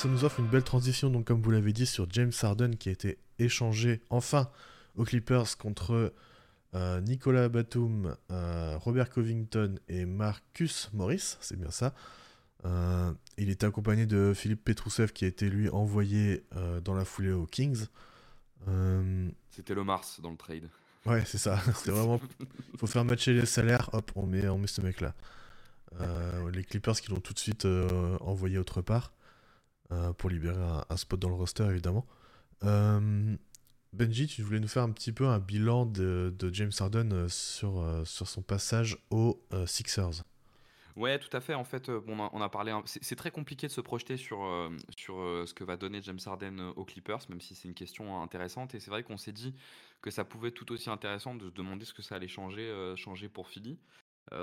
ça 0.00 0.08
nous 0.08 0.24
offre 0.24 0.40
une 0.40 0.46
belle 0.46 0.64
transition, 0.64 1.10
donc 1.10 1.26
comme 1.26 1.42
vous 1.42 1.50
l'avez 1.50 1.74
dit, 1.74 1.84
sur 1.84 2.06
James 2.10 2.32
Harden 2.40 2.70
qui 2.78 2.88
a 2.88 2.92
été 2.92 3.18
échangé 3.38 4.00
enfin 4.08 4.48
aux 4.96 5.04
Clippers 5.04 5.58
contre 5.58 6.14
euh, 6.74 7.02
Nicolas 7.02 7.50
Batum, 7.50 8.16
euh, 8.30 8.78
Robert 8.78 9.10
Covington 9.10 9.74
et 9.88 10.06
Marcus 10.06 10.88
Morris, 10.94 11.36
c'est 11.42 11.58
bien 11.58 11.70
ça. 11.70 11.92
Euh, 12.64 13.12
il 13.36 13.50
était 13.50 13.66
accompagné 13.66 14.06
de 14.06 14.32
Philippe 14.34 14.64
Petrousev 14.64 15.12
qui 15.12 15.26
a 15.26 15.28
été 15.28 15.50
lui 15.50 15.68
envoyé 15.68 16.44
dans 16.82 16.94
la 16.94 17.04
foulée 17.04 17.32
aux 17.32 17.44
Kings. 17.44 17.84
C'était 19.50 19.74
le 19.74 19.84
Mars 19.84 20.22
dans 20.22 20.30
le 20.30 20.38
trade. 20.38 20.70
Ouais, 21.04 21.24
c'est 21.26 21.36
ça. 21.36 21.60
C'est 21.74 21.90
vraiment. 21.90 22.22
Il 22.72 22.78
faut 22.78 22.86
faire 22.86 23.04
matcher 23.04 23.34
les 23.34 23.44
salaires, 23.44 23.90
hop, 23.92 24.10
on 24.14 24.24
met, 24.24 24.48
on 24.48 24.56
met 24.56 24.66
ce 24.66 24.80
mec-là. 24.80 25.14
les 26.54 26.64
Clippers 26.64 26.98
qui 27.02 27.10
l'ont 27.10 27.20
tout 27.20 27.34
de 27.34 27.38
suite 27.38 27.66
envoyé 28.22 28.56
autre 28.56 28.80
part 28.80 29.12
pour 30.18 30.30
libérer 30.30 30.62
un, 30.88 30.96
spot 30.96 31.18
dans 31.18 31.28
le 31.28 31.34
roster, 31.34 31.64
évidemment. 31.64 32.06
Benji, 33.92 34.28
tu 34.28 34.42
voulais 34.42 34.60
nous 34.60 34.68
faire 34.68 34.84
un 34.84 34.92
petit 34.92 35.12
peu 35.12 35.26
un 35.26 35.40
bilan 35.40 35.84
de, 35.84 36.32
James 36.52 36.70
Harden 36.78 37.12
euh, 37.12 37.28
sur, 37.28 37.80
euh, 37.80 38.04
sur 38.04 38.28
son 38.28 38.40
passage 38.40 38.96
aux 39.10 39.42
euh, 39.52 39.66
Sixers. 39.66 40.22
Ouais, 40.94 41.18
tout 41.18 41.34
à 41.36 41.40
fait. 41.40 41.54
En 41.54 41.64
fait, 41.64 41.90
bon, 41.90 42.28
on 42.32 42.40
a 42.40 42.48
parlé. 42.48 42.76
C'est 42.84 43.16
très 43.16 43.30
compliqué 43.30 43.66
de 43.66 43.72
se 43.72 43.80
projeter 43.80 44.16
sur, 44.16 44.40
sur 44.94 45.14
ce 45.46 45.54
que 45.54 45.64
va 45.64 45.76
donner 45.76 46.02
James 46.02 46.18
Harden 46.26 46.72
aux 46.76 46.84
Clippers, 46.84 47.20
même 47.30 47.40
si 47.40 47.54
c'est 47.54 47.68
une 47.68 47.74
question 47.74 48.20
intéressante. 48.20 48.74
Et 48.74 48.80
c'est 48.80 48.90
vrai 48.90 49.02
qu'on 49.02 49.16
s'est 49.16 49.32
dit 49.32 49.54
que 50.02 50.10
ça 50.10 50.24
pouvait 50.24 50.48
être 50.48 50.54
tout 50.54 50.70
aussi 50.72 50.90
intéressant 50.90 51.36
de 51.36 51.48
se 51.48 51.54
demander 51.54 51.84
ce 51.86 51.94
que 51.94 52.02
ça 52.02 52.16
allait 52.16 52.28
changer, 52.28 52.94
changer 52.96 53.28
pour 53.28 53.48
Philly. 53.48 53.78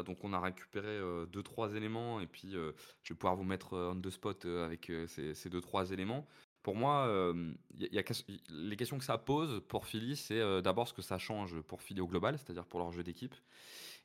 Donc, 0.06 0.24
on 0.24 0.34
a 0.34 0.40
récupéré 0.40 1.00
deux, 1.32 1.44
trois 1.44 1.74
éléments. 1.76 2.20
Et 2.20 2.28
puis, 2.28 2.52
je 2.52 3.14
vais 3.14 3.16
pouvoir 3.16 3.36
vous 3.36 3.44
mettre 3.44 3.74
on 3.74 4.00
the 4.02 4.10
spot 4.10 4.46
avec 4.46 4.92
ces, 5.08 5.34
ces 5.34 5.50
deux, 5.50 5.62
trois 5.62 5.92
éléments. 5.92 6.28
Pour 6.68 6.76
moi, 6.76 7.08
euh, 7.08 7.54
les 7.80 8.76
questions 8.76 8.98
que 8.98 9.06
ça 9.06 9.18
pose 9.18 9.62
pour 9.70 9.86
Philly, 9.86 10.18
c'est 10.18 10.38
euh, 10.38 10.60
d'abord 10.60 10.86
ce 10.86 10.94
que 10.94 11.02
ça 11.02 11.18
change 11.18 11.62
pour 11.62 11.82
Philly 11.82 12.02
au 12.02 12.08
global, 12.08 12.38
c'est-à-dire 12.38 12.66
pour 12.66 12.82
leur 12.82 12.92
jeu 12.92 13.04
d'équipe. 13.04 13.34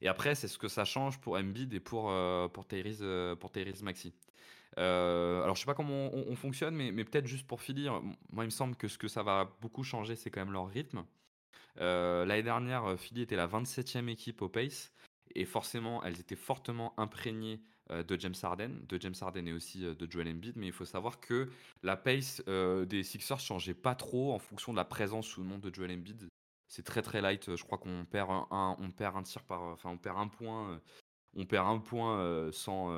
Et 0.01 0.06
après, 0.06 0.37
c'est 0.37 0.47
ce 0.47 0.59
que 0.59 0.69
ça 0.69 0.84
change 0.84 1.19
pour 1.19 1.34
Embiid 1.37 1.75
et 1.75 1.81
pour, 1.81 2.12
euh, 2.12 2.47
pour, 2.47 2.69
Tyrese, 2.69 3.03
alors, 4.77 5.57
je 5.57 5.61
sais 5.61 5.67
pas 5.67 5.75
comment 5.75 6.14
on, 6.14 6.36
fonctionne, 6.36 6.77
mais, 6.77 7.05
peut-être 7.05 7.27
juste 7.27 7.48
pour 7.48 7.61
Philly, 7.61 7.89
moi, 8.31 8.45
il 8.45 8.47
me 8.47 8.51
semble 8.51 8.77
que 8.77 8.86
ce 8.86 8.97
que 8.97 9.09
ça 9.09 9.25
va 9.25 9.53
beaucoup 9.61 9.83
changer, 9.83 10.14
c'est 10.14 10.31
quand 10.31 10.45
même 10.45 10.53
leur 10.53 10.69
rythme. 10.69 11.05
L'année 11.79 12.45
dernière, 12.45 12.97
Philly 12.97 13.23
était 13.23 13.34
la 13.34 13.48
27e 13.48 14.07
équipe 14.07 14.41
au 14.41 14.48
pace. 14.48 14.92
Et 15.35 15.45
forcément, 15.45 16.03
elles 16.03 16.21
étaient 16.21 16.37
fortement 16.37 16.99
imprégnées 16.99 17.61
euh, 17.91 18.03
de 18.03 18.19
James 18.19 18.35
Harden, 18.43 18.71
de 18.89 19.01
James 19.01 19.15
Harden 19.21 19.47
et 19.47 19.53
aussi 19.53 19.85
euh, 19.85 19.95
de 19.95 20.11
Joel 20.11 20.29
Embiid. 20.29 20.57
Mais 20.57 20.67
il 20.67 20.73
faut 20.73 20.85
savoir 20.85 21.21
que 21.21 21.51
la 21.83 21.97
pace 21.97 22.43
euh, 22.49 22.85
des 22.85 23.03
Sixers 23.03 23.41
changeait 23.41 23.75
pas 23.75 23.95
trop 23.95 24.33
en 24.33 24.39
fonction 24.39 24.73
de 24.73 24.77
la 24.77 24.85
présence 24.85 25.37
ou 25.37 25.45
non 25.45 25.59
de 25.59 25.73
Joel 25.75 25.93
Embiid. 25.93 26.29
C'est 26.69 26.85
très 26.85 27.03
très 27.03 27.21
light. 27.21 27.55
Je 27.55 27.65
crois 27.65 27.79
qu'on 27.79 28.05
perd 28.05 28.31
un, 28.31 28.77
on 28.79 28.85
un 28.85 29.23
par, 29.47 29.63
enfin 29.63 29.91
on 29.91 29.99
perd 29.99 30.19
un 30.19 30.29
point. 30.29 30.81
On 31.35 31.45
perd 31.45 31.67
un 31.67 31.79
point 31.79 32.51
sans, 32.51 32.91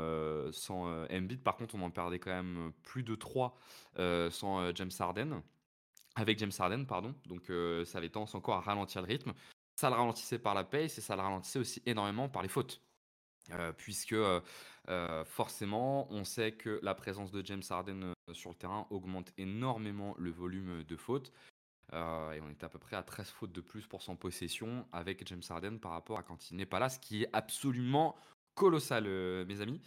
sans 0.53 0.87
Embiid. 1.11 1.43
Par 1.43 1.57
contre, 1.57 1.75
on 1.75 1.83
en 1.83 1.91
perdait 1.91 2.21
quand 2.21 2.31
même 2.31 2.73
plus 2.85 3.03
de 3.03 3.17
3 3.17 3.59
sans 4.31 4.73
James 4.77 4.91
Harden. 4.97 5.43
Avec 6.15 6.39
James 6.39 6.53
Harden, 6.57 6.85
pardon. 6.85 7.17
Donc 7.27 7.51
ça 7.85 7.99
avait 7.99 8.11
tendance 8.11 8.37
encore 8.37 8.55
à 8.55 8.61
ralentir 8.61 9.03
le 9.03 9.09
rythme 9.09 9.33
ça 9.77 9.91
le 9.91 9.97
ralentissait 9.97 10.39
par 10.39 10.55
la 10.55 10.64
pace 10.64 10.98
et 10.98 11.00
ça 11.00 11.17
le 11.17 11.22
ralentissait 11.22 11.58
aussi 11.58 11.83
énormément 11.86 12.28
par 12.28 12.42
les 12.42 12.48
fautes. 12.48 12.80
Euh, 13.53 13.72
puisque 13.72 14.12
euh, 14.12 14.41
euh, 14.89 15.25
forcément, 15.25 16.11
on 16.11 16.25
sait 16.25 16.53
que 16.53 16.81
la 16.83 16.94
présence 16.94 17.31
de 17.31 17.44
James 17.44 17.62
Harden 17.69 18.12
sur 18.33 18.50
le 18.50 18.56
terrain 18.56 18.86
augmente 18.91 19.33
énormément 19.36 20.14
le 20.19 20.31
volume 20.31 20.83
de 20.84 20.97
fautes. 20.97 21.32
et 21.93 22.41
on 22.41 22.50
était 22.50 22.65
à 22.65 22.69
peu 22.69 22.78
près 22.78 22.97
à 22.97 23.03
13 23.03 23.28
fautes 23.28 23.53
de 23.53 23.60
plus 23.60 23.87
pour 23.87 24.03
son 24.03 24.16
possession 24.16 24.87
avec 24.93 25.26
James 25.28 25.43
Harden 25.49 25.78
par 25.78 25.93
rapport 25.93 26.19
à 26.19 26.22
quand 26.22 26.50
il 26.50 26.56
n'est 26.56 26.66
pas 26.66 26.78
là, 26.78 26.88
ce 26.88 26.99
qui 26.99 27.22
est 27.22 27.28
absolument 27.32 28.16
colossal, 28.54 29.04
mes 29.04 29.60
amis. 29.60 29.81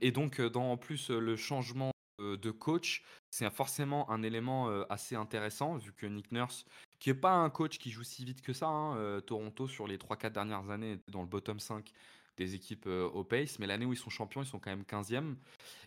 et 0.00 0.12
donc, 0.12 0.40
dans 0.40 0.72
en 0.72 0.76
plus 0.76 1.10
le 1.10 1.36
changement 1.36 1.90
de 2.18 2.50
coach, 2.50 3.04
c'est 3.30 3.50
forcément 3.50 4.10
un 4.10 4.22
élément 4.22 4.68
assez 4.88 5.14
intéressant, 5.14 5.76
vu 5.76 5.92
que 5.92 6.06
Nick 6.06 6.32
Nurse 6.32 6.64
qui 7.02 7.10
est 7.10 7.14
pas 7.14 7.32
un 7.32 7.50
coach 7.50 7.78
qui 7.78 7.90
joue 7.90 8.04
si 8.04 8.24
vite 8.24 8.42
que 8.42 8.52
ça. 8.52 8.68
Hein, 8.68 8.96
euh, 8.96 9.20
Toronto, 9.20 9.66
sur 9.66 9.88
les 9.88 9.98
3-4 9.98 10.30
dernières 10.30 10.70
années, 10.70 11.00
dans 11.08 11.22
le 11.22 11.26
bottom 11.26 11.58
5 11.58 11.92
des 12.36 12.54
équipes 12.54 12.86
euh, 12.86 13.08
au 13.08 13.24
pace, 13.24 13.58
mais 13.58 13.66
l'année 13.66 13.84
où 13.84 13.92
ils 13.92 13.98
sont 13.98 14.08
champions, 14.08 14.40
ils 14.40 14.46
sont 14.46 14.60
quand 14.60 14.70
même 14.70 14.84
15e. 14.84 15.34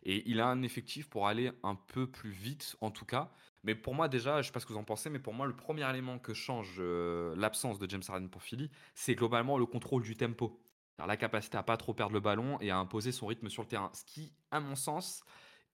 Et 0.03 0.29
il 0.29 0.41
a 0.41 0.47
un 0.47 0.61
effectif 0.61 1.07
pour 1.07 1.27
aller 1.27 1.53
un 1.63 1.75
peu 1.75 2.05
plus 2.05 2.31
vite, 2.31 2.75
en 2.81 2.91
tout 2.91 3.05
cas. 3.05 3.31
Mais 3.63 3.75
pour 3.75 3.95
moi, 3.95 4.09
déjà, 4.09 4.33
je 4.33 4.37
ne 4.39 4.43
sais 4.43 4.51
pas 4.51 4.59
ce 4.59 4.65
que 4.65 4.73
vous 4.73 4.79
en 4.79 4.83
pensez, 4.83 5.09
mais 5.09 5.19
pour 5.19 5.33
moi, 5.33 5.47
le 5.47 5.55
premier 5.55 5.89
élément 5.89 6.19
que 6.19 6.33
change 6.33 6.75
euh, 6.79 7.33
l'absence 7.37 7.79
de 7.79 7.89
James 7.89 8.03
Harden 8.05 8.27
pour 8.27 8.43
Philly, 8.43 8.69
c'est 8.93 9.15
globalement 9.15 9.57
le 9.57 9.65
contrôle 9.65 10.03
du 10.03 10.17
tempo. 10.17 10.59
La 10.99 11.15
capacité 11.15 11.57
à 11.57 11.63
pas 11.63 11.77
trop 11.77 11.93
perdre 11.93 12.13
le 12.13 12.19
ballon 12.19 12.59
et 12.59 12.71
à 12.71 12.77
imposer 12.77 13.13
son 13.13 13.27
rythme 13.27 13.47
sur 13.47 13.63
le 13.63 13.69
terrain. 13.69 13.89
Ce 13.93 14.03
qui, 14.03 14.33
à 14.51 14.59
mon 14.59 14.75
sens, 14.75 15.23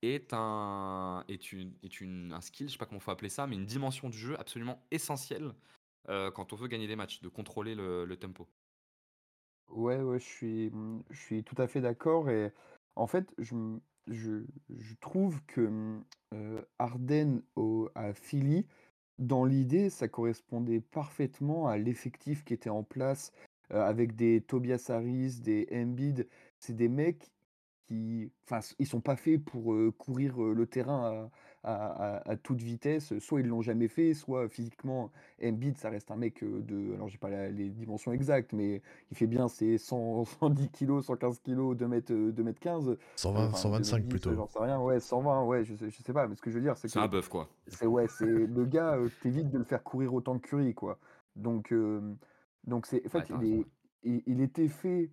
est 0.01 0.33
un, 0.33 1.23
est 1.27 1.51
une, 1.51 1.73
est 1.83 2.01
une, 2.01 2.33
un 2.33 2.41
skill, 2.41 2.67
je 2.67 2.73
sais 2.73 2.77
pas 2.77 2.85
comment 2.85 2.99
faut 2.99 3.11
appeler 3.11 3.29
ça, 3.29 3.47
mais 3.47 3.55
une 3.55 3.65
dimension 3.65 4.09
du 4.09 4.17
jeu 4.17 4.39
absolument 4.39 4.83
essentielle 4.91 5.53
euh, 6.09 6.31
quand 6.31 6.53
on 6.53 6.55
veut 6.55 6.67
gagner 6.67 6.87
des 6.87 6.95
matchs, 6.95 7.21
de 7.21 7.29
contrôler 7.29 7.75
le, 7.75 8.05
le 8.05 8.17
tempo. 8.17 8.47
Ouais, 9.69 10.01
ouais, 10.01 10.19
je 10.19 10.25
suis, 10.25 10.71
je 11.11 11.19
suis 11.19 11.43
tout 11.43 11.55
à 11.57 11.67
fait 11.67 11.81
d'accord. 11.81 12.29
Et 12.29 12.51
en 12.95 13.07
fait, 13.07 13.33
je, 13.37 13.55
je, 14.07 14.43
je 14.69 14.95
trouve 14.99 15.41
que 15.45 16.01
euh, 16.33 16.61
Arden 16.79 17.41
au, 17.55 17.89
à 17.95 18.13
Philly, 18.13 18.65
dans 19.17 19.45
l'idée, 19.45 19.89
ça 19.89 20.07
correspondait 20.07 20.81
parfaitement 20.81 21.67
à 21.67 21.77
l'effectif 21.77 22.43
qui 22.43 22.53
était 22.53 22.69
en 22.69 22.83
place 22.83 23.31
euh, 23.71 23.81
avec 23.81 24.15
des 24.15 24.41
Tobias 24.41 24.87
Harris, 24.89 25.39
des 25.41 25.67
Embiid. 25.71 26.27
C'est 26.59 26.75
des 26.75 26.89
mecs 26.89 27.31
qui, 27.87 28.31
enfin, 28.45 28.59
ils 28.79 28.87
sont 28.87 29.01
pas 29.01 29.15
faits 29.15 29.43
pour 29.43 29.75
courir 29.97 30.39
le 30.39 30.65
terrain 30.65 31.29
à, 31.63 32.35
toute 32.41 32.61
vitesse. 32.61 33.17
Soit 33.19 33.41
ils 33.41 33.47
l'ont 33.47 33.61
jamais 33.61 33.87
fait, 33.87 34.13
soit 34.13 34.49
physiquement, 34.49 35.11
Embiid, 35.43 35.77
ça 35.77 35.89
reste 35.89 36.11
un 36.11 36.15
mec 36.15 36.43
de, 36.43 36.93
alors 36.95 37.07
j'ai 37.07 37.17
pas 37.17 37.49
les 37.49 37.69
dimensions 37.69 38.11
exactes, 38.11 38.53
mais 38.53 38.81
il 39.11 39.17
fait 39.17 39.27
bien 39.27 39.47
ses 39.47 39.77
110 39.77 40.69
kg, 40.69 41.01
115 41.01 41.39
kg, 41.39 41.75
2 41.75 41.87
mètres, 41.87 42.13
2 42.13 42.43
mètres 42.43 42.59
15. 42.59 42.97
120, 43.15 43.53
125 43.53 44.07
plutôt. 44.07 44.33
J'en 44.33 44.47
sais 44.47 44.59
rien, 44.59 44.79
ouais, 44.79 44.99
120, 44.99 45.45
ouais, 45.45 45.63
je 45.63 45.75
sais, 45.75 45.89
je 45.89 46.01
sais 46.01 46.13
pas, 46.13 46.27
mais 46.27 46.35
ce 46.35 46.41
que 46.41 46.49
je 46.49 46.55
veux 46.55 46.63
dire, 46.63 46.77
c'est 46.77 46.87
que. 46.87 46.93
C'est 46.93 46.99
un 46.99 47.07
bœuf, 47.07 47.29
quoi. 47.29 47.49
C'est, 47.67 47.85
ouais, 47.85 48.07
c'est 48.07 48.25
le 48.25 48.65
gars, 48.65 48.97
t'évites 49.21 49.49
de 49.49 49.57
le 49.57 49.63
faire 49.63 49.83
courir 49.83 50.13
autant 50.13 50.37
que 50.39 50.47
Curry, 50.47 50.73
quoi. 50.73 50.99
Donc, 51.35 51.73
donc 52.65 52.85
c'est, 52.85 53.05
en 53.05 53.09
fait, 53.09 53.31
il, 54.03 54.23
il 54.25 54.41
était 54.41 54.67
fait 54.67 55.11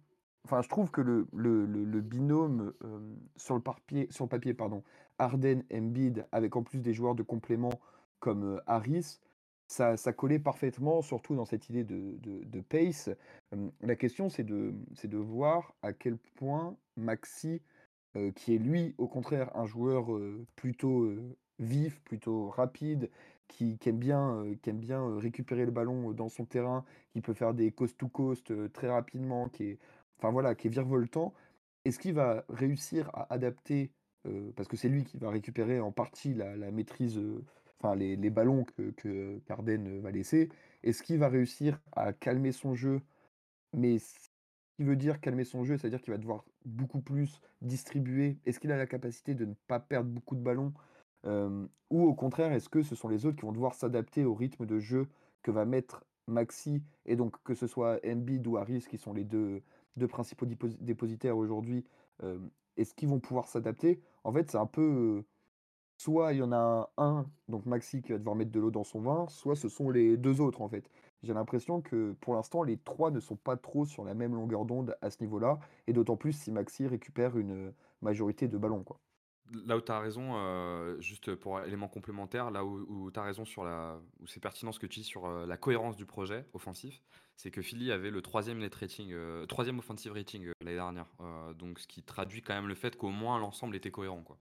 Enfin, 0.50 0.62
je 0.62 0.68
trouve 0.70 0.90
que 0.90 1.02
le, 1.02 2.00
binôme 2.00 2.72
euh, 2.82 3.00
sur, 3.36 3.54
le 3.54 3.60
papier, 3.60 4.06
sur 4.08 4.24
le 4.24 4.30
papier, 4.30 4.54
pardon, 4.54 4.82
Arden, 5.18 5.62
Embiid, 5.70 6.24
avec 6.32 6.56
en 6.56 6.62
plus 6.62 6.80
des 6.80 6.94
joueurs 6.94 7.14
de 7.14 7.22
complément 7.22 7.78
comme 8.18 8.56
euh, 8.56 8.60
Harris, 8.66 9.20
ça, 9.66 9.94
collait 10.14 10.38
parfaitement, 10.38 11.02
surtout 11.02 11.36
dans 11.36 11.44
cette 11.44 11.68
idée 11.68 11.84
de, 11.84 12.60
pace. 12.62 13.10
Euh, 13.52 13.68
la 13.82 13.94
question, 13.94 14.30
c'est 14.30 14.42
de, 14.42 14.72
voir 15.18 15.74
à 15.82 15.92
quel 15.92 16.16
point 16.16 16.74
Maxi, 16.96 17.60
qui 18.34 18.54
est 18.54 18.58
lui, 18.58 18.94
au 18.96 19.06
contraire, 19.06 19.54
un 19.54 19.66
joueur 19.66 20.06
plutôt 20.56 21.12
vif, 21.58 22.00
plutôt 22.00 22.48
rapide, 22.48 23.10
qui, 23.48 23.76
qui 23.76 23.90
aime 23.90 23.98
bien, 23.98 24.44
qui 24.62 24.70
aime 24.70 24.80
bien 24.80 25.18
récupérer 25.18 25.66
le 25.66 25.70
ballon 25.70 26.12
dans 26.12 26.30
son 26.30 26.46
terrain, 26.46 26.86
qui 27.12 27.20
peut 27.20 27.34
faire 27.34 27.52
des 27.52 27.70
coast-to-coast 27.70 28.72
très 28.72 28.88
rapidement, 28.88 29.50
qui 29.50 29.64
est 29.64 29.78
enfin 30.18 30.30
voilà, 30.30 30.54
qui 30.54 30.66
est 30.66 30.70
virevoltant, 30.70 31.32
est-ce 31.84 31.98
qu'il 31.98 32.14
va 32.14 32.44
réussir 32.48 33.10
à 33.14 33.32
adapter, 33.32 33.92
euh, 34.26 34.50
parce 34.56 34.68
que 34.68 34.76
c'est 34.76 34.88
lui 34.88 35.04
qui 35.04 35.16
va 35.18 35.30
récupérer 35.30 35.80
en 35.80 35.92
partie 35.92 36.34
la, 36.34 36.70
maîtrise, 36.70 37.18
euh, 37.18 37.44
enfin 37.78 37.94
les, 37.94 38.16
ballons 38.30 38.64
que, 38.64 39.38
Carden 39.46 40.00
va 40.00 40.10
laisser, 40.10 40.50
est-ce 40.82 41.02
qu'il 41.02 41.18
va 41.18 41.28
réussir 41.28 41.80
à 41.92 42.12
calmer 42.12 42.52
son 42.52 42.74
jeu? 42.74 43.00
Mais 43.74 43.98
ce 43.98 44.14
qui 44.76 44.84
veut 44.84 44.96
dire 44.96 45.20
calmer 45.20 45.44
son 45.44 45.64
jeu, 45.64 45.76
c'est-à-dire 45.76 46.00
qu'il 46.00 46.12
va 46.12 46.18
devoir 46.18 46.44
beaucoup 46.64 47.00
plus 47.00 47.40
distribuer. 47.62 48.38
Est-ce 48.46 48.60
qu'il 48.60 48.72
a 48.72 48.76
la 48.76 48.86
capacité 48.86 49.34
de 49.34 49.44
ne 49.44 49.54
pas 49.66 49.80
perdre 49.80 50.10
beaucoup 50.10 50.36
de 50.36 50.40
ballons? 50.42 50.72
Euh, 51.26 51.66
Ou 51.90 52.04
au 52.04 52.14
contraire, 52.14 52.52
est-ce 52.52 52.68
que 52.68 52.82
ce 52.82 52.94
sont 52.94 53.08
les 53.08 53.26
autres 53.26 53.36
qui 53.36 53.46
vont 53.46 53.52
devoir 53.52 53.74
s'adapter 53.74 54.24
au 54.24 54.34
rythme 54.34 54.66
de 54.66 54.78
jeu 54.78 55.08
que 55.42 55.50
va 55.50 55.64
mettre 55.64 56.04
Maxi, 56.28 56.82
et 57.06 57.16
donc 57.16 57.42
que 57.42 57.54
ce 57.54 57.66
soit 57.66 57.98
Embiid 58.06 58.46
ou 58.46 58.58
Harris 58.58 58.84
qui 58.88 58.98
sont 58.98 59.12
les 59.12 59.24
deux, 59.24 59.62
deux 59.96 60.08
principaux 60.08 60.46
dépositaires 60.46 61.36
aujourd'hui, 61.36 61.84
euh, 62.22 62.38
est-ce 62.76 62.94
qu'ils 62.94 63.08
vont 63.08 63.20
pouvoir 63.20 63.48
s'adapter? 63.48 64.00
En 64.24 64.32
fait, 64.32 64.50
c'est 64.50 64.58
un 64.58 64.66
peu. 64.66 64.82
Euh, 64.82 65.26
soit 65.98 66.32
il 66.32 66.38
y 66.38 66.42
en 66.42 66.52
a 66.52 66.90
un, 66.96 67.26
donc 67.48 67.66
Maxi, 67.66 68.02
qui 68.02 68.12
va 68.12 68.18
devoir 68.18 68.36
mettre 68.36 68.52
de 68.52 68.60
l'eau 68.60 68.70
dans 68.70 68.84
son 68.84 69.00
vin, 69.00 69.26
soit 69.28 69.56
ce 69.56 69.68
sont 69.68 69.90
les 69.90 70.16
deux 70.16 70.40
autres, 70.40 70.62
en 70.62 70.68
fait. 70.68 70.88
J'ai 71.24 71.34
l'impression 71.34 71.80
que 71.82 72.12
pour 72.20 72.34
l'instant, 72.34 72.62
les 72.62 72.78
trois 72.78 73.10
ne 73.10 73.18
sont 73.18 73.36
pas 73.36 73.56
trop 73.56 73.84
sur 73.84 74.04
la 74.04 74.14
même 74.14 74.34
longueur 74.34 74.64
d'onde 74.64 74.96
à 75.02 75.10
ce 75.10 75.20
niveau-là, 75.20 75.58
et 75.88 75.92
d'autant 75.92 76.16
plus 76.16 76.32
si 76.32 76.52
Maxi 76.52 76.86
récupère 76.86 77.36
une 77.36 77.72
majorité 78.00 78.46
de 78.46 78.56
ballons. 78.56 78.84
Quoi. 78.84 79.00
Là 79.66 79.76
où 79.76 79.80
tu 79.80 79.92
as 79.92 79.98
raison, 79.98 80.32
euh, 80.36 81.00
juste 81.00 81.34
pour 81.34 81.60
élément 81.60 81.88
complémentaire, 81.88 82.50
là 82.50 82.64
où, 82.64 83.10
tu 83.10 83.18
as 83.18 83.22
raison 83.22 83.44
sur 83.44 83.64
la. 83.64 84.00
où 84.20 84.26
c'est 84.26 84.40
pertinent 84.40 84.72
ce 84.72 84.78
que 84.78 84.86
tu 84.86 85.00
dis 85.00 85.04
sur 85.04 85.26
euh, 85.26 85.46
la 85.46 85.56
cohérence 85.56 85.96
du 85.96 86.06
projet 86.06 86.46
offensif, 86.52 87.02
c'est 87.36 87.50
que 87.50 87.62
Philly 87.62 87.92
avait 87.92 88.10
le 88.10 88.22
troisième 88.22 88.58
net 88.58 88.74
rating, 88.74 89.10
euh, 89.12 89.46
troisième 89.46 89.78
offensive 89.78 90.12
rating 90.12 90.50
l'année 90.60 90.76
dernière. 90.76 91.06
donc 91.56 91.78
ce 91.78 91.86
qui 91.86 92.02
traduit 92.02 92.42
quand 92.42 92.54
même 92.54 92.68
le 92.68 92.74
fait 92.74 92.96
qu'au 92.96 93.10
moins 93.10 93.38
l'ensemble 93.38 93.76
était 93.76 93.90
cohérent. 93.90 94.22
Quoi. 94.22 94.38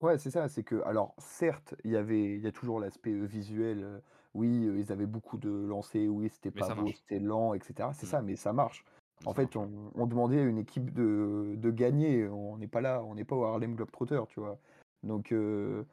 Ouais, 0.00 0.18
c'est 0.18 0.30
ça, 0.30 0.48
c'est 0.48 0.64
que, 0.64 0.82
alors 0.84 1.14
certes, 1.18 1.74
il 1.84 1.92
y 1.92 1.96
avait, 1.96 2.34
il 2.34 2.40
y 2.40 2.46
a 2.46 2.52
toujours 2.52 2.80
l'aspect 2.80 3.12
visuel, 3.12 4.02
oui, 4.34 4.68
ils 4.76 4.90
avaient 4.90 5.06
beaucoup 5.06 5.38
de 5.38 5.50
lancers, 5.50 6.08
oui, 6.08 6.28
c'était 6.28 6.50
pas 6.50 6.74
beau, 6.74 6.88
c'était 6.88 7.20
lent, 7.20 7.54
etc. 7.54 7.90
C'est 7.92 8.06
mmh. 8.06 8.10
ça, 8.10 8.22
mais 8.22 8.36
ça 8.36 8.52
marche. 8.52 8.84
En 9.24 9.34
fait, 9.34 9.56
on, 9.56 10.06
demandait 10.06 10.40
à 10.40 10.42
une 10.42 10.58
équipe 10.58 10.92
de, 10.92 11.70
gagner. 11.70 12.26
On 12.28 12.56
n'est 12.56 12.66
pas 12.66 12.80
là, 12.80 13.02
on 13.02 13.14
n'est 13.14 13.24
pas 13.24 13.36
au 13.36 13.44
Harlem 13.44 13.74
Globetrotter, 13.74 14.20
tu 14.28 14.40
vois. 14.40 14.58
Donc, 15.02 15.32
euh, 15.32 15.84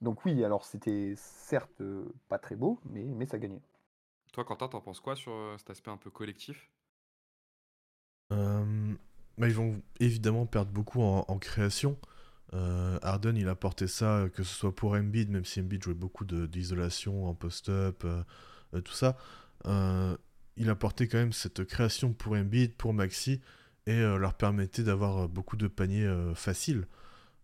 donc 0.00 0.24
oui, 0.24 0.44
alors 0.44 0.64
c'était 0.64 1.14
certes 1.16 1.80
euh, 1.80 2.04
pas 2.28 2.38
très 2.38 2.56
beau, 2.56 2.80
mais, 2.90 3.04
mais 3.04 3.26
ça 3.26 3.38
gagnait. 3.38 3.62
Toi, 4.32 4.44
Quentin, 4.44 4.68
t'en 4.68 4.80
penses 4.80 5.00
quoi 5.00 5.16
sur 5.16 5.32
euh, 5.32 5.56
cet 5.58 5.70
aspect 5.70 5.90
un 5.90 5.96
peu 5.96 6.10
collectif? 6.10 6.70
Bah, 8.30 9.48
Ils 9.48 9.54
vont 9.54 9.80
évidemment 10.00 10.46
perdre 10.46 10.72
beaucoup 10.72 11.02
en, 11.02 11.38
création. 11.38 11.98
Harden, 12.52 13.36
il 13.36 13.48
a 13.48 13.54
porté 13.54 13.86
ça, 13.86 14.28
que 14.34 14.42
ce 14.42 14.54
soit 14.54 14.74
pour 14.74 14.92
Embiid, 14.92 15.30
même 15.30 15.44
si 15.44 15.60
Embiid 15.60 15.82
jouait 15.82 15.94
beaucoup 15.94 16.24
d'isolation 16.24 17.28
en 17.28 17.34
post-up, 17.34 18.06
tout 18.72 18.92
ça 18.92 19.18
il 20.56 20.70
apportait 20.70 21.08
quand 21.08 21.18
même 21.18 21.32
cette 21.32 21.64
création 21.64 22.12
pour 22.12 22.32
Embiid, 22.34 22.74
pour 22.74 22.94
Maxi, 22.94 23.40
et 23.86 23.92
euh, 23.92 24.18
leur 24.18 24.34
permettait 24.34 24.82
d'avoir 24.82 25.24
euh, 25.24 25.28
beaucoup 25.28 25.56
de 25.56 25.68
paniers 25.68 26.06
euh, 26.06 26.34
faciles, 26.34 26.86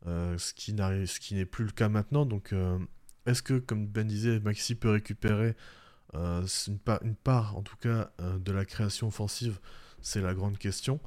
ce 0.05 0.53
qui 0.53 1.35
n'est 1.35 1.45
plus 1.45 1.65
le 1.65 1.71
cas 1.71 1.89
maintenant. 1.89 2.27
Donc, 2.27 2.53
est-ce 3.27 3.43
que, 3.43 3.59
comme 3.61 3.87
Ben 3.87 4.07
disait, 4.07 4.41
Maxi 4.41 4.75
peut 4.75 4.91
récupérer 4.91 5.55
une, 6.15 6.79
une, 7.03 7.15
part, 7.15 7.57
en 7.57 7.63
tout 7.63 7.77
cas, 7.77 8.11
de 8.19 8.51
la 8.51 8.65
création 8.65 9.07
offensive? 9.07 9.61
C'est 10.01 10.21
la 10.21 10.35
grande 10.35 10.59
question. 10.59 10.99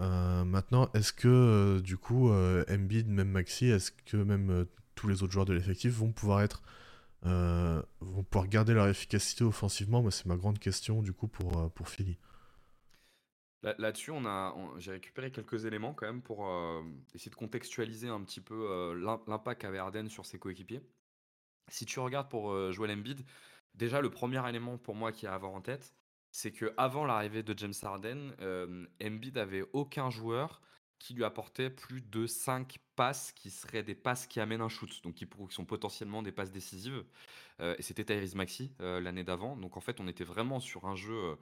maintenant, 0.00 0.90
est-ce 0.94 1.12
que, 1.12 1.78
du 1.78 1.96
coup, 1.96 2.32
Embiid, 2.32 3.08
même 3.08 3.30
Maxi, 3.30 3.66
est-ce 3.66 3.92
que 3.92 4.16
même 4.16 4.66
tous 4.96 5.06
les 5.06 5.22
autres 5.22 5.32
joueurs 5.32 5.46
de 5.46 5.52
l'effectif 5.52 5.92
vont 5.92 6.10
pouvoir 6.10 6.42
être 6.42 6.64
euh, 7.26 7.82
vont 8.00 8.22
pouvoir 8.22 8.48
garder 8.48 8.74
leur 8.74 8.86
efficacité 8.86 9.44
offensivement 9.44 10.02
Moi, 10.02 10.10
c'est 10.10 10.26
ma 10.26 10.36
grande 10.36 10.58
question 10.58 11.02
du 11.02 11.12
coup 11.12 11.28
pour, 11.28 11.58
euh, 11.58 11.68
pour 11.68 11.88
Philly. 11.88 12.18
Là-dessus, 13.78 14.10
on 14.10 14.78
j'ai 14.78 14.90
récupéré 14.90 15.30
quelques 15.30 15.64
éléments 15.64 15.94
quand 15.94 16.04
même 16.04 16.20
pour 16.20 16.46
euh, 16.46 16.82
essayer 17.14 17.30
de 17.30 17.36
contextualiser 17.36 18.08
un 18.08 18.22
petit 18.22 18.42
peu 18.42 18.92
l'impact 19.26 19.62
qu'avait 19.62 19.78
Arden 19.78 20.10
sur 20.10 20.26
ses 20.26 20.38
coéquipiers. 20.38 20.82
Si 21.68 21.86
tu 21.86 21.98
regardes 21.98 22.28
pour 22.28 22.72
Joel 22.72 22.90
Embiid, 22.90 23.24
déjà 23.74 24.02
le 24.02 24.10
premier 24.10 24.46
élément 24.46 24.76
pour 24.76 24.94
moi 24.94 25.12
qui 25.12 25.24
est 25.24 25.30
à 25.30 25.34
avoir 25.34 25.54
en 25.54 25.62
tête, 25.62 25.94
c'est 26.30 26.52
que 26.52 26.74
avant 26.76 27.06
l'arrivée 27.06 27.42
de 27.42 27.56
James 27.56 27.72
Harden, 27.82 28.34
Embiid 29.02 29.38
avait 29.38 29.64
aucun 29.72 30.10
joueur 30.10 30.60
qui 30.98 31.14
lui 31.14 31.24
apportait 31.24 31.70
plus 31.70 32.02
de 32.02 32.26
5 32.26 32.78
passes 32.94 33.32
qui 33.32 33.50
seraient 33.50 33.82
des 33.82 33.94
passes 33.94 34.26
qui 34.26 34.40
amènent 34.40 34.60
un 34.60 34.68
shoot, 34.68 35.02
donc 35.02 35.14
qui, 35.14 35.26
sont 35.50 35.64
potentiellement 35.64 36.22
des 36.22 36.32
passes 36.32 36.52
décisives. 36.52 37.04
Euh, 37.60 37.74
et 37.78 37.82
c'était 37.82 38.04
Tyrese 38.04 38.34
Maxi 38.34 38.72
euh, 38.80 39.00
l'année 39.00 39.24
d'avant. 39.24 39.56
Donc 39.56 39.76
en 39.76 39.80
fait, 39.80 40.00
on 40.00 40.08
était 40.08 40.24
vraiment 40.24 40.60
sur 40.60 40.86
un 40.86 40.96
jeu 40.96 41.36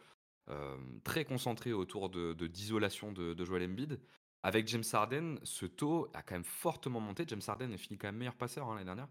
euh, 0.51 0.77
très 1.05 1.25
concentré 1.25 1.73
autour 1.73 2.11
de, 2.11 2.35
d'isolation 2.35 3.13
de, 3.13 3.45
Joel 3.45 3.65
Embiid. 3.65 4.01
Avec 4.45 4.67
James 4.69 4.83
Harden, 4.93 5.37
ce 5.45 5.67
taux 5.67 6.09
a 6.15 6.23
quand 6.23 6.35
même 6.35 6.45
fortement 6.45 6.99
monté. 6.99 7.25
James 7.29 7.43
Harden 7.47 7.73
est 7.73 7.79
fini 7.79 7.97
quand 7.97 8.09
même 8.09 8.17
meilleur 8.17 8.35
passeur 8.35 8.69
hein, 8.69 8.75
l'année 8.75 8.87
dernière. 8.87 9.09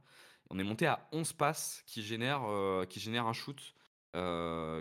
On 0.50 0.60
est 0.60 0.64
monté 0.64 0.86
à 0.86 1.08
11 1.14 1.32
passes 1.34 1.84
qui 1.86 2.04
génèrent, 2.04 2.46
qui 2.90 3.00
génèrent 3.00 3.28
un 3.28 3.34
shoot 3.34 3.74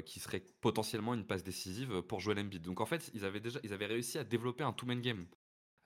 qui 0.04 0.18
serait 0.18 0.42
potentiellement 0.60 1.14
une 1.14 1.24
passe 1.24 1.44
décisive 1.44 2.02
pour 2.02 2.18
Joel 2.18 2.40
Embiid. 2.40 2.62
Donc 2.62 2.80
en 2.80 2.86
fait, 2.86 3.12
ils 3.14 3.24
avaient 3.24 3.38
déjà 3.38 3.60
ils 3.62 3.72
avaient 3.72 3.86
réussi 3.86 4.18
à 4.18 4.24
développer 4.24 4.64
un 4.64 4.72
two-man 4.72 5.00
game. 5.00 5.24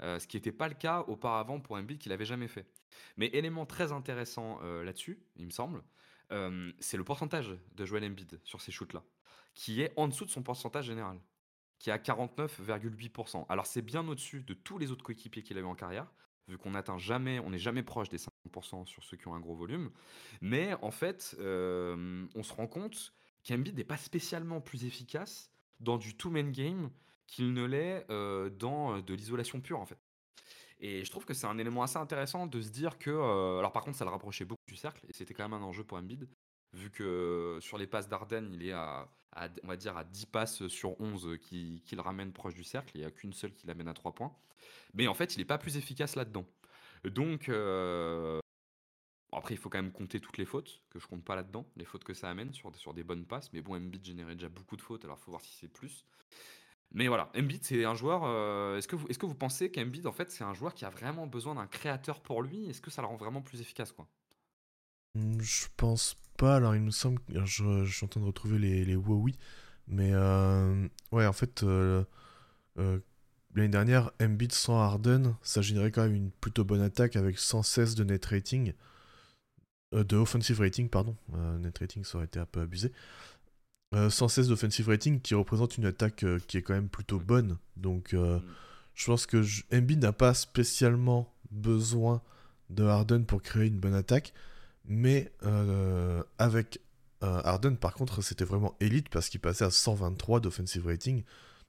Euh, 0.05 0.19
ce 0.19 0.27
qui 0.27 0.37
n'était 0.37 0.53
pas 0.53 0.69
le 0.69 0.75
cas 0.75 1.01
auparavant 1.09 1.61
pour 1.61 1.77
Embiid 1.77 1.99
qu'il 1.99 2.11
n'avait 2.11 2.27
jamais 2.27 2.49
fait. 2.49 2.67
Mais 3.17 3.29
élément 3.29 3.65
très 3.65 3.91
intéressant 3.91 4.61
euh, 4.63 4.85
là-dessus, 4.85 5.19
il 5.37 5.47
me 5.47 5.51
semble, 5.51 5.83
euh, 6.31 6.71
c'est 6.79 6.99
le 6.99 7.05
pourcentage 7.05 7.57
de 7.75 7.85
Joel 7.87 8.05
Embiid 8.05 8.39
sur 8.45 8.61
ces 8.61 8.71
shoots-là, 8.71 9.03
qui 9.55 9.81
est 9.81 9.93
en 9.97 10.07
dessous 10.07 10.27
de 10.27 10.31
son 10.31 10.43
pourcentage 10.43 10.85
général, 10.85 11.19
qui 11.79 11.89
est 11.89 11.93
à 11.93 11.99
49,8%. 11.99 13.47
Alors 13.49 13.65
c'est 13.67 13.81
bien 13.81 14.07
au-dessus 14.07 14.43
de 14.43 14.53
tous 14.53 14.77
les 14.77 14.91
autres 14.91 15.05
coéquipiers 15.05 15.43
qu'il 15.43 15.57
a 15.57 15.63
eu 15.63 15.65
en 15.65 15.75
carrière, 15.75 16.13
vu 16.49 16.59
qu'on 16.59 16.73
n'atteint 16.73 16.99
jamais, 16.99 17.39
on 17.39 17.49
n'est 17.49 17.59
jamais 17.59 17.83
proche 17.83 18.11
des 18.11 18.19
50% 18.19 18.85
sur 18.85 19.03
ceux 19.03 19.17
qui 19.17 19.27
ont 19.29 19.35
un 19.35 19.41
gros 19.41 19.57
volume. 19.57 19.91
Mais 20.43 20.75
en 20.83 20.91
fait, 20.91 21.35
on 21.41 22.43
se 22.43 22.53
rend 22.53 22.67
compte 22.67 23.15
qu'Embiid 23.43 23.75
n'est 23.75 23.85
pas 23.85 23.97
spécialement 23.97 24.61
plus 24.61 24.85
efficace 24.85 25.51
dans 25.81 25.97
du 25.97 26.15
two-man 26.15 26.53
game 26.53 26.91
qu'il 27.27 27.53
ne 27.53 27.65
l'est 27.65 28.07
dans 28.59 29.01
de 29.01 29.15
l'isolation 29.15 29.61
pure 29.61 29.81
en 29.81 29.87
fait. 29.87 29.99
Et 30.81 31.05
je 31.05 31.11
trouve 31.11 31.25
que 31.25 31.35
c'est 31.35 31.47
un 31.47 31.57
élément 31.59 31.83
assez 31.83 31.97
intéressant 31.97 32.47
de 32.47 32.61
se 32.61 32.69
dire 32.69 32.99
que. 32.99 33.11
Alors, 33.59 33.73
par 33.73 33.85
contre, 33.85 33.97
ça 33.97 34.05
le 34.05 34.11
rapprochait 34.11 34.45
beaucoup 34.45 34.63
du 34.69 34.77
cercle, 34.77 35.07
et 35.09 35.13
c'était 35.13 35.33
quand 35.33 35.49
même 35.49 35.55
un 35.55 35.65
enjeu 35.65 35.85
pour 35.85 35.97
Embiid, 35.99 36.29
vu 36.73 36.91
que 36.91 37.59
sur 37.61 37.79
les 37.79 37.87
passes 37.87 38.09
d'Arden, 38.09 38.51
il 38.53 38.67
est 38.67 38.73
à, 38.73 39.09
on 39.63 39.69
va 39.69 39.77
dire, 39.77 39.97
à 39.97 40.05
10 40.05 40.27
passes 40.27 40.67
sur 40.67 41.01
11 41.01 41.39
qui, 41.41 41.83
qui 41.85 41.95
le 41.97 42.03
ramène 42.03 42.33
proche 42.33 42.55
du 42.55 42.65
cercle, 42.65 42.93
il 42.97 43.01
n'y 43.01 43.07
a 43.07 43.11
qu'une 43.11 43.33
seule 43.33 43.53
qui 43.53 43.67
l'amène 43.67 43.89
à 43.89 43.95
3 43.95 44.13
points. 44.15 44.37
Mais 44.93 45.07
en 45.07 45.15
fait, 45.15 45.37
il 45.37 45.39
n'est 45.39 45.45
pas 45.45 45.59
plus 45.59 45.77
efficace 45.77 46.17
là-dedans. 46.17 46.45
Donc. 47.05 47.49
après, 49.33 49.55
il 49.55 49.59
faut 49.59 49.69
quand 49.69 49.83
même 49.83 49.93
compter 49.93 50.21
toutes 50.21 50.39
les 50.39 50.45
fautes, 50.45 50.83
que 50.91 50.99
je 50.99 51.07
compte 51.07 51.25
pas 51.25 51.35
là-dedans, 51.35 51.67
les 51.77 51.85
fautes 51.85 52.05
que 52.05 52.15
ça 52.15 52.29
amène 52.31 52.53
sur, 52.53 52.75
sur 52.77 52.95
des 52.95 53.05
bonnes 53.05 53.27
passes. 53.27 53.53
Mais 53.53 53.63
bon, 53.63 53.75
Embiid 53.77 54.05
générait 54.05 54.35
déjà 54.35 54.49
beaucoup 54.49 54.77
de 54.77 54.83
fautes, 54.83 55.05
alors 55.05 55.19
il 55.21 55.25
faut 55.25 55.31
voir 55.31 55.43
si 55.43 55.55
c'est 55.57 55.69
plus. 55.69 56.05
Mais 56.95 57.09
voilà, 57.09 57.31
Embiid, 57.37 57.65
c'est 57.65 57.85
un 57.85 57.95
joueur. 57.95 58.23
Euh, 58.25 58.79
est-ce 58.79 58.87
que 58.87 58.95
vous, 58.95 59.07
est-ce 59.09 59.19
que 59.19 59.27
vous 59.27 59.35
pensez 59.35 59.71
qu'Embiid, 59.71 60.07
en 60.07 60.13
fait, 60.13 60.31
c'est 60.31 60.45
un 60.45 60.55
joueur 60.55 60.75
qui 60.75 60.85
a 60.85 60.91
vraiment 60.91 61.27
besoin 61.27 61.57
d'un 61.57 61.67
créateur 61.67 62.21
pour 62.21 62.41
lui? 62.43 62.71
Est-ce 62.71 62.81
que 62.81 62.91
ça 62.91 63.03
le 63.03 63.09
rend 63.09 63.17
vraiment 63.17 63.43
plus 63.43 63.61
efficace, 63.61 63.91
quoi? 63.93 64.07
Hmm, 65.17 65.41
Je 65.41 65.67
pense 65.77 66.17
pas. 66.39 66.57
Alors, 66.57 66.75
il 66.77 66.83
me 66.83 66.91
semble. 66.93 67.21
Je, 67.29 67.85
je 67.85 67.93
suis 67.93 68.05
en 68.05 68.09
train 68.09 68.21
de 68.21 68.27
retrouver 68.27 68.59
les, 68.59 68.85
les 68.85 68.97
oui 68.97 69.37
mais 69.87 70.13
euh, 70.15 70.89
ouais, 71.13 71.27
en 71.27 71.35
fait, 71.35 71.63
euh, 71.63 72.05
l'année 73.55 73.69
dernière, 73.69 74.13
Embiid 74.21 74.53
sans 74.53 74.81
Harden, 74.81 75.37
ça 75.43 75.63
générait 75.63 75.91
quand 75.91 76.03
même 76.03 76.15
une 76.15 76.31
plutôt 76.31 76.65
bonne 76.65 76.81
attaque 76.81 77.17
avec 77.17 77.39
116 77.39 77.95
de 77.95 78.05
net 78.05 78.25
rating, 78.25 78.73
de 79.93 80.17
offensive 80.17 80.61
rating, 80.61 80.89
pardon. 80.89 81.17
net 81.61 81.77
rating, 81.79 82.03
ça 82.05 82.17
aurait 82.17 82.27
été 82.27 82.39
un 82.41 82.47
peu 82.47 82.61
abusé. 82.61 82.93
116 83.95 84.47
euh, 84.47 84.51
d'offensive 84.51 84.89
rating 84.89 85.21
qui 85.21 85.35
représente 85.35 85.79
une 85.79 85.87
attaque 85.87 86.25
euh, 86.25 86.39
qui 86.47 86.59
est 86.59 86.63
quand 86.63 86.75
même 86.75 86.89
plutôt 86.89 87.19
bonne. 87.19 87.59
Donc 87.77 88.15
euh, 88.15 88.39
mm. 88.39 88.43
je 88.95 89.07
pense 89.07 89.27
que 89.27 89.45
Embiid 89.73 90.03
n'a 90.03 90.13
pas 90.13 90.35
spécialement 90.35 91.33
besoin 91.51 92.23
de 92.71 92.85
Harden 92.85 93.25
pour 93.25 93.43
créer 93.43 93.67
une 93.69 93.79
bonne 93.79 93.95
attaque. 93.95 94.33
Mais 94.87 95.33
avec 96.39 96.79
Harden, 97.23 97.77
par 97.77 97.95
contre, 97.95 98.21
c'était 98.21 98.45
vraiment 98.45 98.77
élite 98.81 99.09
parce 99.09 99.31
qu'il 99.31 99.41
passait 99.41 99.65
à 99.65 99.71
123 99.71 100.41
d'offensive 100.41 100.87
rating. 100.87 101.23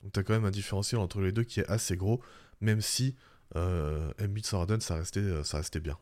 Donc 0.04 0.12
tu 0.12 0.20
as 0.20 0.24
quand 0.24 0.34
même 0.34 0.44
un 0.44 0.52
différentiel 0.52 1.00
entre 1.00 1.22
les 1.22 1.32
deux 1.32 1.46
qui 1.46 1.62
est 1.62 1.70
assez 1.70 1.96
gros, 1.96 2.20
même 2.60 2.82
si 2.82 3.16
Embiid 3.56 4.46
sans 4.46 4.60
Harden, 4.60 4.82
ça 4.82 4.96
restait, 4.96 5.44
ça 5.46 5.58
restait 5.58 5.80
bien. 5.80 5.98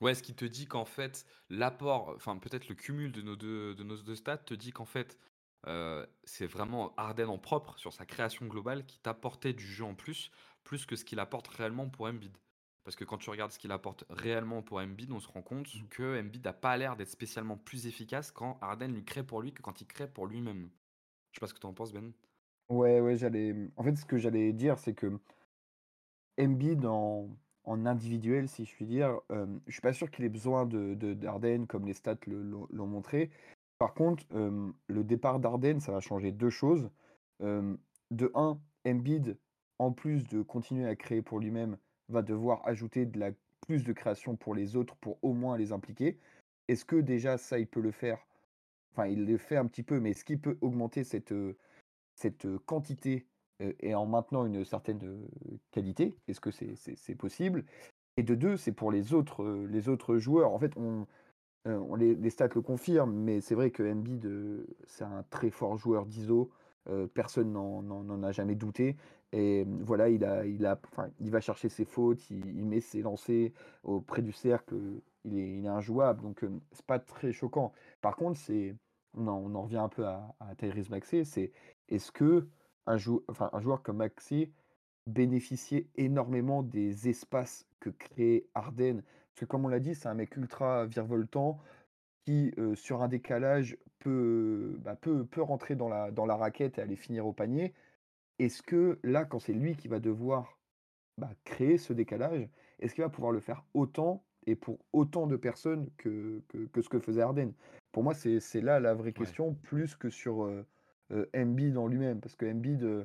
Ouais, 0.00 0.14
ce 0.14 0.22
qui 0.22 0.34
te 0.34 0.44
dit 0.46 0.66
qu'en 0.66 0.86
fait, 0.86 1.26
l'apport, 1.50 2.14
enfin 2.16 2.38
peut-être 2.38 2.68
le 2.68 2.74
cumul 2.74 3.12
de 3.12 3.20
nos 3.20 3.36
deux, 3.36 3.74
de 3.74 3.84
nos 3.84 3.96
deux 3.98 4.14
stats 4.14 4.38
te 4.38 4.54
dit 4.54 4.72
qu'en 4.72 4.86
fait, 4.86 5.18
euh, 5.66 6.06
c'est 6.24 6.46
vraiment 6.46 6.94
Arden 6.96 7.28
en 7.28 7.38
propre 7.38 7.78
sur 7.78 7.92
sa 7.92 8.06
création 8.06 8.46
globale 8.46 8.86
qui 8.86 8.98
t'apportait 8.98 9.52
du 9.52 9.66
jeu 9.66 9.84
en 9.84 9.94
plus, 9.94 10.30
plus 10.64 10.86
que 10.86 10.96
ce 10.96 11.04
qu'il 11.04 11.20
apporte 11.20 11.48
réellement 11.48 11.88
pour 11.88 12.06
Embiid. 12.06 12.36
Parce 12.82 12.96
que 12.96 13.04
quand 13.04 13.18
tu 13.18 13.28
regardes 13.28 13.52
ce 13.52 13.58
qu'il 13.58 13.72
apporte 13.72 14.04
réellement 14.08 14.62
pour 14.62 14.78
Embiid, 14.78 15.12
on 15.12 15.20
se 15.20 15.28
rend 15.28 15.42
compte 15.42 15.74
mmh. 15.74 15.88
que 15.88 16.18
Embiid 16.18 16.44
n'a 16.44 16.54
pas 16.54 16.76
l'air 16.78 16.96
d'être 16.96 17.10
spécialement 17.10 17.58
plus 17.58 17.86
efficace 17.86 18.30
quand 18.32 18.58
Arden 18.62 18.94
lui 18.94 19.04
crée 19.04 19.22
pour 19.22 19.42
lui 19.42 19.52
que 19.52 19.60
quand 19.60 19.82
il 19.82 19.86
crée 19.86 20.08
pour 20.08 20.26
lui-même. 20.26 20.70
Je 21.32 21.36
sais 21.36 21.40
pas 21.40 21.46
ce 21.46 21.54
que 21.54 21.60
tu 21.60 21.66
en 21.66 21.74
penses, 21.74 21.92
Ben. 21.92 22.12
Ouais, 22.70 23.00
ouais, 23.00 23.16
j'allais. 23.16 23.54
En 23.76 23.84
fait, 23.84 23.96
ce 23.96 24.06
que 24.06 24.16
j'allais 24.16 24.52
dire, 24.52 24.78
c'est 24.78 24.94
que 24.94 25.18
Embiid 26.38 26.86
en 26.86 27.28
en 27.64 27.86
individuel, 27.86 28.48
si 28.48 28.64
je 28.64 28.74
puis 28.74 28.86
dire. 28.86 29.20
je 29.30 29.46
je 29.66 29.72
suis 29.72 29.82
pas 29.82 29.92
sûr 29.92 30.10
qu'il 30.10 30.24
ait 30.24 30.30
besoin 30.30 30.66
de, 30.66 30.94
d'Arden 30.94 31.66
comme 31.66 31.86
les 31.86 31.94
stats 31.94 32.16
l'ont 32.26 32.86
montré. 32.86 33.30
Par 33.78 33.94
contre, 33.94 34.24
le 34.30 35.04
départ 35.04 35.40
d'Arden, 35.40 35.80
ça 35.80 35.92
va 35.92 36.00
changer 36.00 36.32
deux 36.32 36.50
choses. 36.50 36.90
de 37.40 38.30
un, 38.34 38.58
Embiid, 38.86 39.36
en 39.78 39.92
plus 39.92 40.24
de 40.24 40.42
continuer 40.42 40.86
à 40.86 40.96
créer 40.96 41.22
pour 41.22 41.38
lui-même, 41.38 41.76
va 42.08 42.22
devoir 42.22 42.66
ajouter 42.66 43.06
de 43.06 43.18
la, 43.18 43.30
plus 43.60 43.84
de 43.84 43.92
création 43.92 44.36
pour 44.36 44.54
les 44.54 44.76
autres 44.76 44.96
pour 44.96 45.18
au 45.22 45.32
moins 45.32 45.56
les 45.56 45.72
impliquer. 45.72 46.18
Est-ce 46.68 46.84
que 46.84 46.96
déjà 46.96 47.38
ça, 47.38 47.58
il 47.58 47.66
peut 47.66 47.80
le 47.80 47.92
faire? 47.92 48.26
Enfin, 48.92 49.06
il 49.06 49.24
le 49.24 49.38
fait 49.38 49.56
un 49.56 49.66
petit 49.66 49.82
peu, 49.82 50.00
mais 50.00 50.10
est-ce 50.10 50.24
qu'il 50.24 50.40
peut 50.40 50.58
augmenter 50.60 51.04
cette, 51.04 51.34
cette 52.14 52.48
quantité 52.66 53.26
et 53.80 53.94
en 53.94 54.06
maintenant 54.06 54.46
une 54.46 54.64
certaine 54.64 55.00
qualité. 55.70 56.14
Est-ce 56.28 56.40
que 56.40 56.50
c'est 56.50 57.14
possible? 57.14 57.64
Et 58.16 58.22
de 58.22 58.34
deux, 58.34 58.56
c'est 58.56 58.72
pour 58.72 58.90
les 58.90 59.14
autres, 59.14 59.66
les 59.68 59.88
autres 59.88 60.16
joueurs. 60.16 60.52
En 60.52 60.58
fait, 60.58 60.76
on, 60.76 61.06
on 61.64 61.94
les, 61.94 62.30
stats 62.30 62.48
le 62.54 62.62
confirment, 62.62 63.14
mais 63.14 63.40
c'est 63.40 63.54
vrai 63.54 63.70
que 63.70 63.82
Embiid, 63.82 64.28
c'est 64.86 65.04
un 65.04 65.24
très 65.30 65.50
fort 65.50 65.76
joueur 65.76 66.06
d'ISO. 66.06 66.50
personne 67.14 67.52
n'en 67.52 68.22
a 68.22 68.32
jamais 68.32 68.54
douté. 68.54 68.96
Et 69.32 69.64
voilà, 69.82 70.08
il, 70.08 70.24
a, 70.24 70.44
il, 70.44 70.66
a, 70.66 70.80
il 71.20 71.30
va 71.30 71.40
chercher 71.40 71.68
ses 71.68 71.84
fautes, 71.84 72.28
il, 72.30 72.64
met 72.64 72.80
ses 72.80 73.02
lancers 73.02 73.52
auprès 73.84 74.22
du 74.22 74.32
cercle, 74.32 74.74
il 75.24 75.38
est, 75.38 75.58
il 75.58 75.64
est 75.64 75.68
injouable, 75.68 76.22
donc 76.22 76.44
c'est 76.72 76.86
pas 76.86 76.98
très 76.98 77.32
choquant. 77.32 77.72
Par 78.00 78.16
contre, 78.16 78.38
c'est, 78.38 78.74
on, 79.16 79.28
en, 79.28 79.62
revient 79.62 79.76
un 79.76 79.88
peu 79.88 80.04
à, 80.04 80.34
à 80.40 80.54
Tyrese 80.56 80.90
Maxey, 80.90 81.24
c'est 81.24 81.52
est-ce 81.88 82.10
que 82.10 82.48
un, 82.86 82.96
enfin, 83.28 83.50
un 83.52 83.60
joueur 83.60 83.82
comme 83.82 83.98
Maxey 83.98 84.50
bénéficiait 85.06 85.86
énormément 85.96 86.62
des 86.62 87.08
espaces 87.08 87.66
que 87.80 87.90
crée 87.90 88.46
Arden. 88.54 89.02
Parce 89.02 89.40
que 89.40 89.44
comme 89.46 89.64
on 89.64 89.68
l'a 89.68 89.80
dit, 89.80 89.94
c'est 89.94 90.08
un 90.08 90.14
mec 90.14 90.36
ultra 90.36 90.86
virevoltant 90.86 91.58
qui, 92.26 92.52
sur 92.74 93.02
un 93.02 93.08
décalage, 93.08 93.76
peut, 94.00 94.78
bah, 94.80 94.96
peut, 94.96 95.24
peut 95.24 95.42
rentrer 95.42 95.76
dans 95.76 95.88
la, 95.88 96.10
dans 96.10 96.26
la 96.26 96.36
raquette 96.36 96.78
et 96.78 96.82
aller 96.82 96.96
finir 96.96 97.26
au 97.26 97.32
panier. 97.32 97.72
Est-ce 98.38 98.62
que 98.62 98.98
là, 99.02 99.24
quand 99.24 99.38
c'est 99.38 99.52
lui 99.52 99.76
qui 99.76 99.88
va 99.88 100.00
devoir 100.00 100.58
bah, 101.18 101.30
créer 101.44 101.78
ce 101.78 101.92
décalage, 101.92 102.48
est-ce 102.80 102.94
qu'il 102.94 103.04
va 103.04 103.10
pouvoir 103.10 103.32
le 103.32 103.40
faire 103.40 103.64
autant 103.74 104.24
et 104.46 104.56
pour 104.56 104.78
autant 104.92 105.26
de 105.26 105.36
personnes 105.36 105.90
que, 105.98 106.42
que, 106.72 106.82
ce 106.82 106.88
que 106.88 106.98
faisait 106.98 107.20
Arden? 107.20 107.52
Pour 107.92 108.02
moi, 108.02 108.14
c'est 108.14 108.60
là 108.60 108.80
la 108.80 108.94
vraie 108.94 109.12
question, 109.12 109.54
plus 109.54 109.94
que 109.94 110.08
sur 110.08 110.44
euh, 110.44 110.48
euh, 110.50 110.64
Embiid 111.34 111.76
en 111.76 111.86
lui-même. 111.86 112.20
Parce 112.20 112.36
que 112.36 112.46
Embiid, 112.46 112.82
euh, 112.82 113.04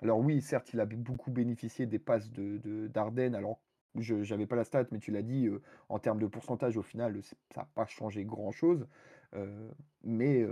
alors 0.00 0.18
oui, 0.18 0.40
certes, 0.40 0.72
il 0.72 0.80
a 0.80 0.86
beaucoup 0.86 1.30
bénéficié 1.30 1.86
des 1.86 1.98
passes 1.98 2.30
de, 2.30 2.88
d'Arden 2.88 3.34
alors 3.34 3.60
je 3.98 4.14
n'avais 4.14 4.46
pas 4.46 4.56
la 4.56 4.64
stat, 4.64 4.86
mais 4.90 5.00
tu 5.00 5.10
l'as 5.10 5.20
dit, 5.20 5.50
en 5.90 5.98
termes 5.98 6.18
de 6.18 6.26
pourcentage, 6.26 6.78
au 6.78 6.82
final, 6.82 7.22
ça 7.22 7.36
n'a 7.54 7.68
pas 7.74 7.84
changé 7.84 8.24
grand-chose. 8.24 8.86
mais 10.02 10.46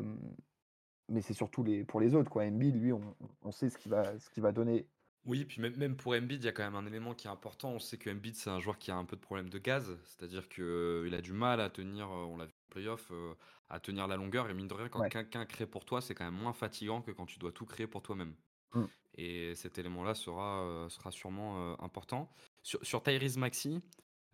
mais 1.11 1.21
c'est 1.21 1.35
surtout 1.35 1.63
les, 1.63 1.85
pour 1.85 2.01
les 2.01 2.15
autres. 2.15 2.31
Quoi. 2.31 2.45
Embiid, 2.45 2.81
lui, 2.81 2.93
on, 2.93 3.53
sait 3.53 3.69
ce 3.69 3.77
qu'il 3.77 3.91
va, 3.91 4.13
va 4.37 4.53
donner. 4.53 4.87
Oui, 5.27 5.45
puis 5.45 5.61
même, 5.61 5.77
même 5.77 5.97
pour 5.97 6.15
Embiid, 6.15 6.43
il 6.43 6.47
y 6.47 6.49
a 6.49 6.53
quand 6.53 6.63
même 6.63 6.77
un 6.77 6.87
élément 6.87 7.15
qui 7.15 7.27
est 7.27 7.31
important. 7.31 7.73
On 7.73 7.79
sait 7.79 7.99
que 7.99 8.09
Embiid, 8.09 8.37
c'est 8.37 8.49
un 8.49 8.61
joueur 8.61 8.79
qui 8.79 8.91
a 8.91 8.97
un 8.97 9.05
peu 9.05 9.17
de 9.17 9.21
problème 9.21 9.51
de 9.51 9.59
gaz, 9.59 9.99
c'est-à-dire 10.05 10.49
qu'il 10.49 10.65
euh, 10.65 11.13
a 11.13 11.21
du 11.21 11.33
mal 11.33 11.61
à 11.61 11.69
tenir, 11.69 12.07
euh, 12.07 12.25
on 12.25 12.37
l'a 12.39 12.47
vu 12.47 12.53
playoff, 12.71 13.09
euh, 13.11 13.35
à 13.69 13.81
tenir 13.81 14.07
la 14.07 14.17
longueur. 14.17 14.49
Et 14.49 14.55
mine 14.55 14.69
de 14.69 14.75
rien, 14.75 14.89
quand 14.89 15.09
quelqu'un 15.09 15.45
crée 15.45 15.67
pour 15.67 15.85
toi, 15.85 16.01
c'est 16.01 16.15
quand 16.15 16.25
même 16.25 16.41
moins 16.41 16.53
fatigant 16.53 17.03
que 17.03 17.11
quand 17.11 17.27
tu 17.27 17.39
dois 17.39 17.53
tout 17.53 17.67
créer 17.67 17.87
pour 17.87 18.03
toi-même. 18.03 18.35
Mm. 18.75 18.85
Et 19.15 19.55
cet 19.55 19.79
élément-là 19.79 20.15
sera, 20.15 20.87
sera 20.89 21.11
sûrement 21.11 21.79
important. 21.83 22.33
Sur, 22.63 22.85
sur 22.85 23.03
Tyrese 23.03 23.37
Maxi, 23.37 23.83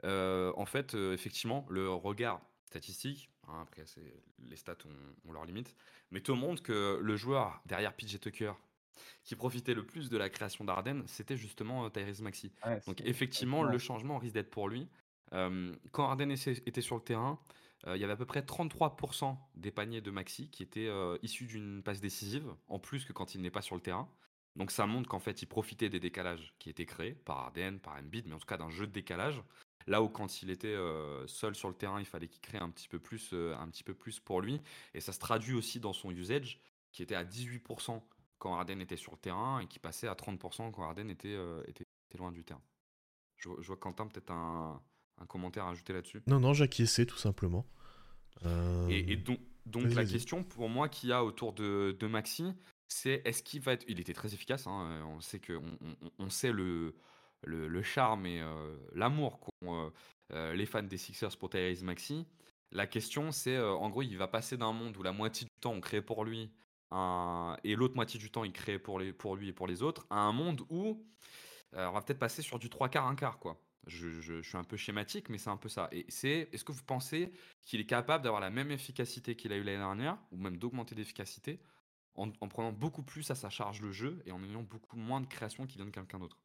en 0.04 0.66
fait, 0.66 0.94
effectivement, 0.94 1.66
le 1.70 1.90
regard 1.90 2.40
statistique, 2.66 3.30
hein, 3.48 3.62
après 3.62 3.84
les 4.44 4.56
stats 4.56 4.76
ont, 5.24 5.32
leur 5.32 5.44
limite, 5.44 5.74
mais 6.10 6.20
tout 6.20 6.32
le 6.32 6.38
monde 6.38 6.60
que 6.60 6.98
le 7.00 7.16
joueur 7.16 7.60
derrière 7.66 7.94
PJ 7.94 8.20
Tucker 8.20 8.52
qui 9.24 9.36
profitait 9.36 9.74
le 9.74 9.84
plus 9.84 10.08
de 10.08 10.16
la 10.16 10.28
création 10.28 10.64
d'Arden, 10.64 11.02
c'était 11.06 11.36
justement 11.36 11.84
euh, 11.84 11.88
Tyrese 11.90 12.22
Maxi. 12.22 12.52
Donc 12.86 13.00
effectivement, 13.02 13.62
le 13.62 13.78
changement 13.78 14.18
risque 14.18 14.34
d'être 14.34 14.50
pour 14.50 14.68
lui. 14.68 14.88
Euh, 15.32 15.74
quand 15.92 16.08
Arden 16.08 16.30
était 16.30 16.80
sur 16.80 16.96
le 16.96 17.02
terrain, 17.02 17.38
euh, 17.38 17.65
il 17.86 18.00
y 18.00 18.04
avait 18.04 18.14
à 18.14 18.16
peu 18.16 18.26
près 18.26 18.40
33% 18.40 19.36
des 19.54 19.70
paniers 19.70 20.00
de 20.00 20.10
Maxi 20.10 20.50
qui 20.50 20.62
étaient 20.62 20.90
issus 21.22 21.46
d'une 21.46 21.82
passe 21.82 22.00
décisive, 22.00 22.52
en 22.68 22.78
plus 22.78 23.04
que 23.04 23.12
quand 23.12 23.34
il 23.34 23.42
n'est 23.42 23.50
pas 23.50 23.62
sur 23.62 23.76
le 23.76 23.80
terrain. 23.80 24.10
Donc 24.56 24.70
ça 24.70 24.86
montre 24.86 25.08
qu'en 25.08 25.18
fait, 25.20 25.42
il 25.42 25.46
profitait 25.46 25.90
des 25.90 26.00
décalages 26.00 26.54
qui 26.58 26.70
étaient 26.70 26.86
créés 26.86 27.14
par 27.14 27.38
Arden, 27.38 27.78
par 27.78 27.94
Embiid, 27.94 28.26
mais 28.26 28.34
en 28.34 28.38
tout 28.38 28.46
cas 28.46 28.56
d'un 28.56 28.70
jeu 28.70 28.86
de 28.86 28.92
décalage. 28.92 29.42
Là 29.86 30.02
où 30.02 30.08
quand 30.08 30.42
il 30.42 30.50
était 30.50 30.76
seul 31.26 31.54
sur 31.54 31.68
le 31.68 31.74
terrain, 31.74 32.00
il 32.00 32.06
fallait 32.06 32.28
qu'il 32.28 32.40
crée 32.40 32.58
un 32.58 32.70
petit 32.70 32.88
peu 32.88 32.98
plus, 32.98 33.32
un 33.32 33.68
petit 33.68 33.84
peu 33.84 33.94
plus 33.94 34.18
pour 34.18 34.40
lui. 34.40 34.60
Et 34.94 35.00
ça 35.00 35.12
se 35.12 35.18
traduit 35.18 35.54
aussi 35.54 35.78
dans 35.78 35.92
son 35.92 36.10
usage, 36.10 36.60
qui 36.90 37.02
était 37.02 37.14
à 37.14 37.24
18% 37.24 38.02
quand 38.38 38.54
Arden 38.54 38.80
était 38.80 38.96
sur 38.96 39.12
le 39.12 39.18
terrain 39.18 39.60
et 39.60 39.66
qui 39.66 39.78
passait 39.78 40.08
à 40.08 40.14
30% 40.14 40.70
quand 40.72 40.82
Arden 40.82 41.08
était, 41.10 41.38
était, 41.66 41.84
loin 42.18 42.32
du 42.32 42.44
terrain. 42.44 42.62
Je, 43.36 43.48
vois 43.48 43.76
Quentin 43.76 44.06
peut-être 44.06 44.30
un, 44.30 44.82
commentaire 45.24 45.64
à 45.64 45.70
ajouter 45.70 45.92
là-dessus? 45.92 46.22
Non, 46.26 46.40
non, 46.40 46.52
j'acquiesçais 46.52 47.06
tout 47.06 47.16
simplement. 47.16 47.64
Et, 48.90 49.16
donc, 49.16 49.40
donc 49.64 49.94
la 49.94 50.04
question 50.04 50.44
pour 50.44 50.68
moi 50.68 50.88
qu'il 50.90 51.08
y 51.08 51.12
a 51.12 51.24
autour 51.24 51.54
de, 51.54 51.96
de 51.98 52.06
Maxi, 52.06 52.52
c'est 52.86 53.22
est-ce 53.24 53.42
qu'il 53.42 53.62
va 53.62 53.72
être. 53.72 53.84
Il 53.88 53.98
était 53.98 54.12
très 54.12 54.34
efficace, 54.34 54.66
hein, 54.66 55.04
on 55.08 55.20
sait 55.20 55.38
que 55.38 55.58
on 56.18 56.28
sait 56.28 56.52
le, 56.52 56.94
le, 57.46 57.82
charme 57.82 58.26
et 58.26 58.40
euh, 58.40 58.76
l'amour 58.94 59.40
qu'ont 59.40 59.86
euh, 59.86 59.90
euh, 60.32 60.54
les 60.54 60.66
fans 60.66 60.82
des 60.82 60.96
Sixers 60.96 61.36
pour 61.38 61.50
Tyrese 61.50 61.82
Maxi. 61.82 62.26
La 62.72 62.86
question, 62.86 63.30
c'est 63.32 63.58
en 63.58 63.88
gros, 63.90 64.02
il 64.02 64.18
va 64.18 64.26
passer 64.26 64.56
d'un 64.56 64.72
monde 64.72 64.96
où 64.96 65.02
la 65.02 65.12
moitié 65.12 65.44
du 65.46 65.60
temps 65.60 65.72
on 65.72 65.80
crée 65.80 66.02
pour 66.02 66.24
lui 66.24 66.50
et 66.92 67.76
l'autre 67.76 67.94
moitié 67.94 68.18
du 68.18 68.30
temps 68.30 68.44
il 68.44 68.52
crée 68.52 68.78
pour, 68.78 68.98
les, 68.98 69.12
pour 69.12 69.36
lui 69.36 69.48
et 69.48 69.52
pour 69.52 69.66
les 69.68 69.82
autres, 69.82 70.04
à 70.10 70.18
un 70.18 70.32
monde 70.32 70.62
où 70.68 71.04
on 71.72 71.92
va 71.92 72.00
peut-être 72.02 72.18
passer 72.18 72.42
sur 72.42 72.58
du 72.58 72.68
3 72.68 72.88
quarts, 72.88 73.06
1 73.06 73.14
quart, 73.14 73.38
quoi. 73.38 73.60
Je, 73.86 74.42
suis 74.42 74.56
un 74.58 74.64
peu 74.64 74.76
schématique, 74.76 75.28
mais 75.28 75.38
c'est 75.38 75.50
un 75.50 75.56
peu 75.56 75.68
ça. 75.68 75.88
Et 75.92 76.06
c'est, 76.08 76.48
est-ce 76.52 76.64
que 76.64 76.72
vous 76.72 76.82
pensez 76.84 77.32
qu'il 77.62 77.80
est 77.80 77.86
capable 77.86 78.24
d'avoir 78.24 78.40
la 78.40 78.50
même 78.50 78.70
efficacité 78.70 79.36
qu'il 79.36 79.52
a 79.52 79.56
eu 79.56 79.62
l'année 79.62 79.78
dernière, 79.78 80.18
ou 80.32 80.38
même 80.38 80.56
d'augmenter 80.56 80.94
d'efficacité, 80.94 81.60
en, 82.16 82.30
en, 82.40 82.48
prenant 82.48 82.72
beaucoup 82.72 83.02
plus 83.02 83.30
à 83.30 83.34
sa 83.34 83.48
charge 83.48 83.82
le 83.82 83.92
jeu 83.92 84.22
et 84.26 84.32
en 84.32 84.42
ayant 84.42 84.62
beaucoup 84.62 84.96
moins 84.96 85.20
de 85.20 85.26
création 85.26 85.66
qui 85.66 85.76
vient 85.76 85.86
de 85.86 85.90
quelqu'un 85.90 86.18
d'autre? 86.18 86.38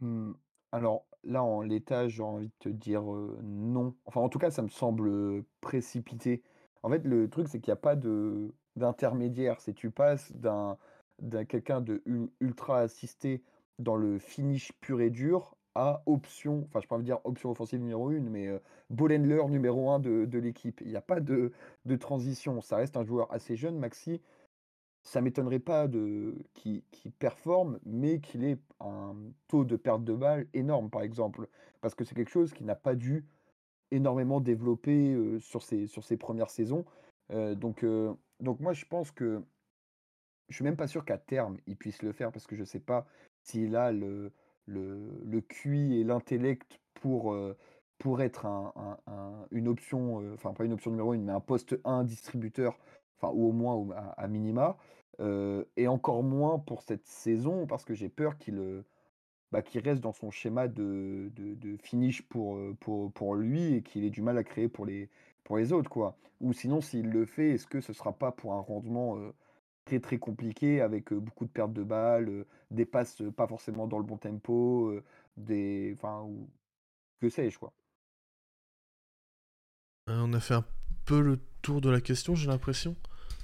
Mmh, 0.00 0.32
alors 0.72 1.06
là, 1.24 1.42
en 1.42 1.62
l'état, 1.62 2.08
j'ai 2.08 2.22
envie 2.22 2.48
de 2.48 2.54
te 2.58 2.68
dire, 2.68 3.02
non. 3.42 3.96
Enfin, 4.04 4.20
en 4.20 4.28
tout 4.28 4.38
cas, 4.38 4.50
ça 4.50 4.62
me 4.62 4.68
semble, 4.68 5.44
précipité. 5.60 6.42
En 6.82 6.90
fait, 6.90 7.04
le 7.04 7.28
truc, 7.30 7.48
c'est 7.48 7.60
qu'il 7.60 7.70
y 7.70 7.72
a 7.72 7.76
pas 7.76 7.96
de 7.96 8.54
d'intermédiaire. 8.76 9.60
C'est 9.60 9.74
tu 9.74 9.90
passes 9.90 10.32
d'un 10.32 10.78
d'un 11.20 11.44
quelqu'un 11.44 11.80
de 11.80 12.02
ultra 12.40 12.80
assisté 12.80 13.44
dans 13.78 13.96
le 13.96 14.18
finish 14.18 14.72
pur 14.80 15.00
et 15.00 15.10
dur 15.10 15.56
option, 16.06 16.64
enfin, 16.68 16.80
je 16.80 16.86
peux 16.86 16.96
pas 16.96 17.02
dire 17.02 17.18
option 17.24 17.50
offensive 17.50 17.80
numéro 17.80 18.08
1, 18.10 18.20
mais, 18.20 18.48
ball 18.90 19.12
numéro 19.14 19.90
1 19.90 19.98
de 20.00 20.24
de 20.24 20.38
l'équipe. 20.38 20.80
Il 20.82 20.90
y 20.90 20.96
a 20.96 21.00
pas 21.00 21.20
de 21.20 21.52
de 21.84 21.96
transition. 21.96 22.60
Ça 22.60 22.76
reste 22.76 22.96
un 22.96 23.04
joueur 23.04 23.32
assez 23.32 23.56
jeune, 23.56 23.78
Maxi 23.78 24.20
ça 25.04 25.20
m'étonnerait 25.20 25.60
pas 25.60 25.86
de 25.86 26.34
qu'il 26.54 26.82
performe, 27.18 27.78
mais 27.84 28.20
qu'il 28.20 28.42
ait 28.42 28.58
un 28.80 29.14
taux 29.48 29.64
de 29.64 29.76
perte 29.76 30.02
de 30.02 30.14
balles 30.14 30.46
énorme, 30.54 30.90
par 30.90 31.02
exemple. 31.02 31.46
Parce 31.82 31.94
que 31.94 32.04
c'est 32.04 32.14
quelque 32.14 32.30
chose 32.30 32.54
qui 32.54 32.64
n'a 32.64 32.74
pas 32.74 32.94
dû 32.94 33.26
énormément 33.90 34.40
développer 34.40 35.38
sur, 35.40 35.62
ses, 35.62 35.86
sur 35.86 36.02
ses 36.04 36.16
premières 36.16 36.50
saisons. 36.50 36.84
donc, 37.30 37.84
donc 38.40 38.60
moi, 38.60 38.72
je 38.72 38.86
pense 38.86 39.10
que 39.10 39.42
je 40.48 40.54
suis 40.54 40.64
même 40.64 40.76
pas 40.76 40.88
sûr 40.88 41.04
qu'à 41.04 41.18
terme, 41.18 41.58
il 41.66 41.76
puisse 41.76 42.02
le 42.02 42.12
faire, 42.12 42.32
parce 42.32 42.46
que 42.46 42.56
je 42.56 42.64
sais 42.64 42.80
pas 42.80 43.06
s'il 43.42 43.76
a 43.76 43.92
le, 43.92 44.32
le, 44.66 45.20
le 45.24 45.40
QI 45.40 46.00
et 46.00 46.04
l'intellect 46.04 46.80
pour, 46.94 47.36
pour 47.98 48.22
être 48.22 48.46
un, 48.46 48.72
une 49.50 49.68
option, 49.68 50.22
enfin 50.34 50.52
pas 50.52 50.64
une 50.64 50.72
option 50.72 50.90
numéro 50.90 51.14
une, 51.14 51.24
mais 51.24 51.32
un 51.32 51.40
poste 51.40 51.78
1 51.84 52.04
distributeur 52.04 52.78
enfin, 53.18 53.32
ou 53.34 53.48
au 53.48 53.52
moins 53.52 53.86
à, 54.16 54.26
minima, 54.28 54.76
et 55.76 55.88
encore 55.88 56.22
moins 56.22 56.58
pour 56.58 56.82
cette 56.82 57.06
saison, 57.06 57.66
parce 57.66 57.84
que 57.84 57.94
j'ai 57.94 58.08
peur 58.08 58.38
qu'il 58.38 58.84
bah, 59.52 59.62
reste 59.74 60.00
dans 60.00 60.12
son 60.12 60.30
schéma 60.30 60.68
de, 60.68 61.30
de, 61.36 61.76
finish 61.76 62.22
pour, 62.22 62.58
pour, 62.80 63.12
pour 63.12 63.34
lui 63.34 63.74
et 63.74 63.82
qu'il 63.82 64.04
ait 64.04 64.10
du 64.10 64.22
mal 64.22 64.38
à 64.38 64.44
créer 64.44 64.68
pour 64.68 64.86
les, 64.86 65.10
pour 65.44 65.58
les 65.58 65.72
autres. 65.72 65.90
Quoi. 65.90 66.16
Ou 66.40 66.52
sinon, 66.52 66.80
s'il 66.80 67.10
le 67.10 67.24
fait, 67.26 67.50
est-ce 67.50 67.66
que 67.66 67.80
ce 67.80 67.92
sera 67.92 68.12
pas 68.12 68.32
pour 68.32 68.54
un 68.54 68.60
rendement 68.60 69.18
très 69.84 70.00
très 70.00 70.18
compliqué 70.18 70.80
avec 70.80 71.12
beaucoup 71.12 71.44
de 71.44 71.50
pertes 71.50 71.72
de 71.72 71.82
balles, 71.82 72.46
des 72.70 72.86
passes 72.86 73.22
pas 73.36 73.46
forcément 73.46 73.86
dans 73.86 73.98
le 73.98 74.04
bon 74.04 74.16
tempo, 74.16 74.94
des, 75.36 75.92
enfin, 75.96 76.22
ou, 76.22 76.48
que 77.20 77.28
sais-je 77.28 77.58
quoi. 77.58 77.72
On 80.06 80.32
a 80.32 80.40
fait 80.40 80.54
un 80.54 80.64
peu 81.04 81.20
le 81.20 81.38
tour 81.62 81.80
de 81.80 81.90
la 81.90 82.00
question, 82.00 82.34
j'ai 82.34 82.46
l'impression. 82.46 82.96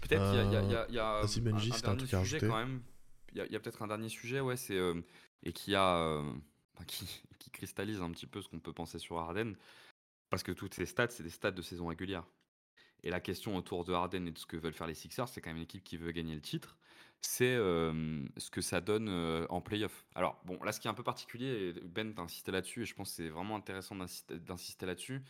Peut-être 0.02 0.30
qu'il 0.30 0.52
y 0.52 0.56
a, 0.56 0.62
y 0.62 0.74
a, 0.74 0.86
y 0.90 0.98
a 0.98 1.20
un, 1.20 1.26
dernier 1.94 2.06
sujet 2.06 2.40
quand 2.40 2.56
même. 2.56 2.82
Il 3.32 3.46
y 3.50 3.56
a, 3.56 3.60
peut-être 3.60 3.82
un 3.82 3.86
dernier 3.86 4.08
sujet, 4.08 4.40
ouais, 4.40 4.56
c'est 4.56 4.76
euh, 4.76 5.00
et 5.42 5.52
qui 5.52 5.74
a 5.74 5.98
euh, 5.98 6.22
qui, 6.86 7.22
qui, 7.38 7.50
cristallise 7.50 8.00
un 8.00 8.10
petit 8.10 8.26
peu 8.26 8.42
ce 8.42 8.48
qu'on 8.48 8.58
peut 8.58 8.72
penser 8.72 8.98
sur 8.98 9.18
Harden, 9.18 9.54
parce 10.30 10.42
que 10.42 10.52
toutes 10.52 10.74
ces 10.74 10.86
stats, 10.86 11.10
c'est 11.10 11.22
des 11.22 11.30
stats 11.30 11.50
de 11.50 11.62
saison 11.62 11.86
régulière. 11.86 12.24
Et 13.02 13.10
la 13.10 13.20
question 13.20 13.56
autour 13.56 13.84
de 13.84 13.92
Harden 13.92 14.26
et 14.26 14.30
de 14.30 14.38
ce 14.38 14.46
que 14.46 14.56
veulent 14.56 14.74
faire 14.74 14.86
les 14.86 14.94
Sixers, 14.94 15.28
c'est 15.28 15.40
quand 15.40 15.50
même 15.50 15.58
une 15.58 15.64
équipe 15.64 15.84
qui 15.84 15.96
veut 15.96 16.12
gagner 16.12 16.34
le 16.34 16.40
titre. 16.40 16.76
C'est 17.22 17.54
euh, 17.54 18.24
ce 18.38 18.50
que 18.50 18.60
ça 18.60 18.80
donne 18.80 19.08
en 19.50 19.60
playoff. 19.60 20.06
Alors, 20.14 20.40
bon, 20.44 20.62
là, 20.62 20.72
ce 20.72 20.80
qui 20.80 20.88
est 20.88 20.90
un 20.90 20.94
peu 20.94 21.02
particulier, 21.02 21.74
Ben, 21.84 22.14
t'a 22.14 22.22
insisté 22.22 22.50
là-dessus, 22.50 22.82
et 22.82 22.86
je 22.86 22.94
pense 22.94 23.10
que 23.10 23.16
c'est 23.16 23.28
vraiment 23.28 23.56
intéressant 23.56 23.94
d'insister 23.94 24.86
là-dessus, 24.86 25.22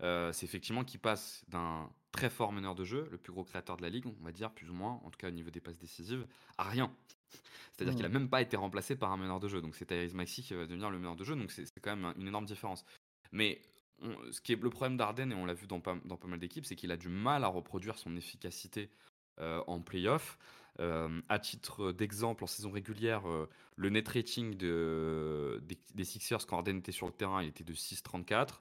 c'est 0.00 0.44
effectivement 0.44 0.84
qu'il 0.84 1.00
passe 1.00 1.42
d'un 1.48 1.90
très 2.12 2.30
fort 2.30 2.52
meneur 2.52 2.74
de 2.74 2.84
jeu, 2.84 3.08
le 3.10 3.18
plus 3.18 3.32
gros 3.32 3.44
créateur 3.44 3.76
de 3.76 3.82
la 3.82 3.90
ligue, 3.90 4.06
on 4.06 4.24
va 4.24 4.32
dire, 4.32 4.50
plus 4.50 4.68
ou 4.70 4.74
moins, 4.74 5.00
en 5.04 5.10
tout 5.10 5.18
cas 5.18 5.28
au 5.28 5.32
niveau 5.32 5.50
des 5.50 5.60
passes 5.60 5.78
décisives, 5.78 6.26
à 6.58 6.64
rien. 6.64 6.92
C'est-à-dire 7.72 7.94
qu'il 7.94 8.04
a 8.04 8.08
mmh. 8.08 8.12
même 8.12 8.28
pas 8.28 8.42
été 8.42 8.56
remplacé 8.56 8.96
par 8.96 9.12
un 9.12 9.16
meneur 9.16 9.40
de 9.40 9.48
jeu. 9.48 9.60
Donc 9.60 9.74
c'est 9.74 9.86
Tyrese 9.86 10.14
Maxi 10.14 10.42
qui 10.42 10.54
va 10.54 10.66
devenir 10.66 10.90
le 10.90 10.98
meneur 10.98 11.16
de 11.16 11.24
jeu. 11.24 11.36
Donc 11.36 11.50
c'est 11.50 11.80
quand 11.80 11.96
même 11.96 12.12
une 12.18 12.28
énorme 12.28 12.44
différence. 12.44 12.84
Mais 13.32 13.62
ce 14.30 14.40
qui 14.40 14.52
est 14.52 14.62
le 14.62 14.70
problème 14.70 14.96
d'Arden, 14.96 15.30
et 15.32 15.34
on 15.34 15.46
l'a 15.46 15.54
vu 15.54 15.66
dans 15.66 15.80
pas, 15.80 15.96
dans 16.04 16.16
pas 16.16 16.28
mal 16.28 16.38
d'équipes, 16.38 16.64
c'est 16.64 16.76
qu'il 16.76 16.92
a 16.92 16.96
du 16.96 17.08
mal 17.08 17.44
à 17.44 17.48
reproduire 17.48 17.98
son 17.98 18.16
efficacité 18.16 18.90
euh, 19.40 19.62
en 19.66 19.80
playoff. 19.80 20.38
Euh, 20.78 21.20
à 21.28 21.38
titre 21.38 21.92
d'exemple, 21.92 22.44
en 22.44 22.46
saison 22.46 22.70
régulière, 22.70 23.28
euh, 23.28 23.48
le 23.76 23.90
net 23.90 24.08
rating 24.08 24.56
de, 24.56 25.62
des, 25.94 26.04
Sixers 26.04 26.46
quand 26.46 26.58
Arden 26.58 26.78
était 26.78 26.92
sur 26.92 27.06
le 27.06 27.12
terrain, 27.12 27.42
il 27.42 27.48
était 27.48 27.64
de 27.64 27.74
6,34. 27.74 28.60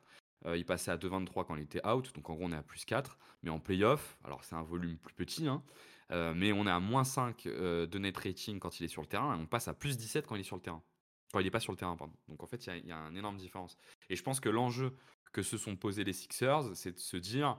il 0.55 0.65
passait 0.65 0.91
à 0.91 0.97
2,23 0.97 1.45
quand 1.45 1.55
il 1.55 1.63
était 1.63 1.85
out, 1.87 2.13
donc 2.15 2.29
en 2.29 2.35
gros 2.35 2.45
on 2.45 2.51
est 2.51 2.57
à 2.57 2.63
plus 2.63 2.83
4. 2.85 3.17
Mais 3.43 3.49
en 3.49 3.59
playoff, 3.59 4.17
alors 4.23 4.43
c'est 4.43 4.55
un 4.55 4.63
volume 4.63 4.97
plus 4.97 5.13
petit, 5.13 5.47
hein, 5.47 5.63
euh, 6.11 6.33
mais 6.35 6.51
on 6.51 6.65
est 6.65 6.71
à 6.71 6.79
moins 6.79 7.03
5 7.03 7.45
euh, 7.45 7.85
de 7.85 7.99
net 7.99 8.17
rating 8.17 8.59
quand 8.59 8.79
il 8.79 8.85
est 8.85 8.89
sur 8.89 9.01
le 9.01 9.07
terrain 9.07 9.35
et 9.35 9.39
on 9.39 9.45
passe 9.45 9.67
à 9.67 9.73
plus 9.73 9.97
17 9.97 10.25
quand 10.25 10.35
il 10.35 10.41
est 10.41 10.43
sur 10.43 10.55
le 10.55 10.61
terrain. 10.61 10.81
Quand 11.31 11.39
il 11.39 11.43
n'est 11.43 11.51
pas 11.51 11.59
sur 11.59 11.71
le 11.71 11.77
terrain, 11.77 11.95
pardon. 11.95 12.13
Donc 12.27 12.41
en 12.41 12.47
fait, 12.47 12.65
il 12.65 12.87
y, 12.87 12.91
a 12.91 12.95
une 12.95 13.17
énorme 13.17 13.37
différence. 13.37 13.77
Et 14.09 14.15
je 14.15 14.23
pense 14.23 14.39
que 14.39 14.49
l'enjeu 14.49 14.95
que 15.31 15.41
se 15.41 15.57
sont 15.57 15.75
posés 15.75 16.03
les 16.03 16.13
Sixers, 16.13 16.75
c'est 16.75 16.93
de 16.93 16.99
se 16.99 17.17
dire. 17.17 17.57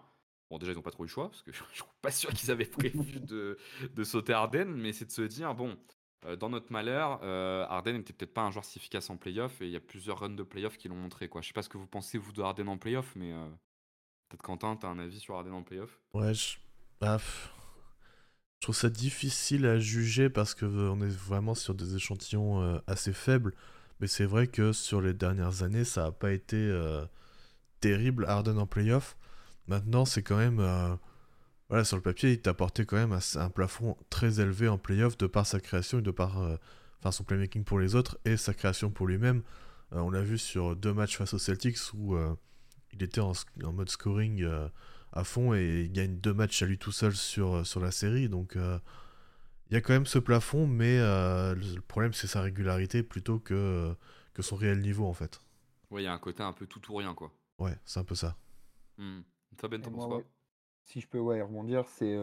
Bon, 0.50 0.58
déjà, 0.58 0.72
ils 0.72 0.74
n'ont 0.74 0.82
pas 0.82 0.90
trop 0.90 1.04
eu 1.04 1.06
le 1.06 1.12
choix, 1.12 1.30
parce 1.30 1.42
que 1.42 1.52
je 1.52 1.62
ne 1.62 1.68
suis 1.72 1.84
pas 2.02 2.10
sûr 2.10 2.30
qu'ils 2.30 2.50
avaient 2.50 2.64
prévu 2.64 3.20
de, 3.20 3.58
de 3.94 4.04
sauter 4.04 4.32
Arden, 4.32 4.66
mais 4.66 4.92
c'est 4.92 5.04
de 5.04 5.12
se 5.12 5.22
dire 5.22 5.54
bon, 5.54 5.78
euh, 6.24 6.36
dans 6.36 6.48
notre 6.48 6.72
malheur, 6.72 7.22
Arden 7.70 7.98
n'était 7.98 8.12
peut-être 8.12 8.34
pas 8.34 8.42
un 8.42 8.50
joueur 8.50 8.64
si 8.64 8.78
efficace 8.78 9.10
en 9.10 9.16
playoff, 9.16 9.60
et 9.62 9.66
il 9.66 9.72
y 9.72 9.76
a 9.76 9.80
plusieurs 9.80 10.18
runs 10.18 10.30
de 10.30 10.42
playoff 10.42 10.76
qui 10.76 10.88
l'ont 10.88 10.96
montré. 10.96 11.28
Quoi. 11.28 11.40
Je 11.40 11.48
sais 11.48 11.52
pas 11.52 11.62
ce 11.62 11.68
que 11.68 11.78
vous 11.78 11.86
pensez, 11.86 12.18
vous, 12.18 12.32
de 12.32 12.42
Arden 12.42 12.68
en 12.68 12.78
playoff, 12.78 13.14
mais 13.16 13.32
peut-être 14.28 14.42
Quentin, 14.42 14.76
tu 14.76 14.86
as 14.86 14.88
un 14.88 14.98
avis 14.98 15.20
sur 15.20 15.36
Arden 15.36 15.52
en 15.52 15.62
playoff? 15.62 16.00
Ouais, 16.12 16.34
je... 16.34 16.56
Bah, 17.00 17.18
je 18.60 18.66
trouve 18.66 18.76
ça 18.76 18.90
difficile 18.90 19.64
à 19.64 19.78
juger 19.78 20.28
parce 20.28 20.54
que 20.54 20.66
euh, 20.66 20.90
on 20.90 21.00
est 21.00 21.08
vraiment 21.08 21.54
sur 21.54 21.74
des 21.74 21.96
échantillons 21.96 22.60
euh, 22.62 22.78
assez 22.86 23.14
faibles. 23.14 23.54
Mais 24.00 24.06
c'est 24.06 24.26
vrai 24.26 24.48
que 24.48 24.72
sur 24.72 25.00
les 25.00 25.14
dernières 25.14 25.62
années, 25.62 25.84
ça 25.84 26.04
n'a 26.04 26.12
pas 26.12 26.32
été 26.32 26.56
euh, 26.56 27.02
terrible 27.80 28.24
Harden 28.26 28.58
en 28.58 28.66
playoff. 28.66 29.16
Maintenant, 29.66 30.04
c'est 30.04 30.22
quand 30.22 30.36
même. 30.36 30.56
voilà, 31.68 31.84
sur 31.84 31.96
le 31.96 32.02
papier, 32.02 32.32
il 32.32 32.40
t'a 32.40 32.50
apporté 32.50 32.84
quand 32.84 32.96
même 32.96 33.18
un, 33.36 33.50
plafond 33.50 33.96
très 34.10 34.40
élevé 34.40 34.68
en 34.68 34.78
playoff 34.78 35.16
de 35.18 35.26
par 35.26 35.46
sa 35.46 35.60
création 35.60 35.98
et 35.98 36.02
de 36.02 36.10
par 36.10 36.38
enfin, 37.00 37.12
son 37.12 37.24
playmaking 37.24 37.64
pour 37.64 37.78
les 37.78 37.94
autres 37.94 38.18
et 38.24 38.36
sa 38.36 38.54
création 38.54 38.90
pour 38.90 39.06
lui-même. 39.06 39.42
on 39.92 40.10
l'a 40.10 40.22
vu 40.22 40.38
sur 40.38 40.76
deux 40.76 40.92
matchs 40.92 41.16
face 41.18 41.34
aux 41.34 41.38
Celtics 41.38 41.78
où 41.94 42.16
il 42.92 43.02
était 43.02 43.20
en, 43.20 43.32
mode 43.72 43.90
scoring 43.90 44.44
à 45.12 45.24
fond 45.24 45.54
et 45.54 45.82
il 45.82 45.92
gagne 45.92 46.16
deux 46.16 46.34
matchs 46.34 46.62
à 46.62 46.66
lui 46.66 46.78
tout 46.78 46.92
seul 46.92 47.14
sur, 47.14 47.56
euh, 47.56 47.64
sur 47.64 47.80
la 47.80 47.90
série. 47.90 48.28
Donc 48.28 48.56
euh, 48.56 48.78
il 49.70 49.74
y 49.74 49.76
a 49.76 49.80
quand 49.80 49.92
même 49.92 50.06
ce 50.06 50.18
plafond, 50.18 50.66
mais 50.66 50.98
euh, 50.98 51.54
le 51.54 51.80
problème 51.80 52.12
c'est 52.12 52.26
sa 52.26 52.40
régularité 52.40 53.02
plutôt 53.02 53.38
que, 53.38 53.94
que 54.34 54.42
son 54.42 54.56
réel 54.56 54.80
niveau 54.80 55.06
en 55.06 55.14
fait. 55.14 55.40
Ouais, 55.90 56.02
il 56.02 56.04
y 56.04 56.08
a 56.08 56.12
un 56.12 56.18
côté 56.18 56.42
un 56.42 56.52
peu 56.52 56.66
tout 56.66 56.80
ou 56.90 56.96
rien 56.96 57.14
quoi. 57.14 57.32
Ouais, 57.60 57.76
c'est 57.84 58.00
un 58.00 58.04
peu 58.04 58.14
ça. 58.14 58.36
Mmh. 58.98 59.20
Ben, 59.62 59.82
quoi 59.82 60.22
Si 60.84 61.00
je 61.00 61.06
peux 61.06 61.18
ouais, 61.18 61.42
rebondir, 61.42 61.86
c'est. 61.86 62.16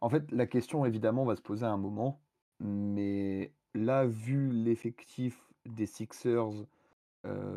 En 0.00 0.08
fait, 0.08 0.30
la 0.32 0.46
question 0.46 0.86
évidemment 0.86 1.24
va 1.24 1.36
se 1.36 1.42
poser 1.42 1.66
à 1.66 1.70
un 1.70 1.76
moment, 1.76 2.20
mais 2.60 3.52
là, 3.74 4.06
vu 4.06 4.50
l'effectif 4.50 5.52
des 5.66 5.86
Sixers, 5.86 6.66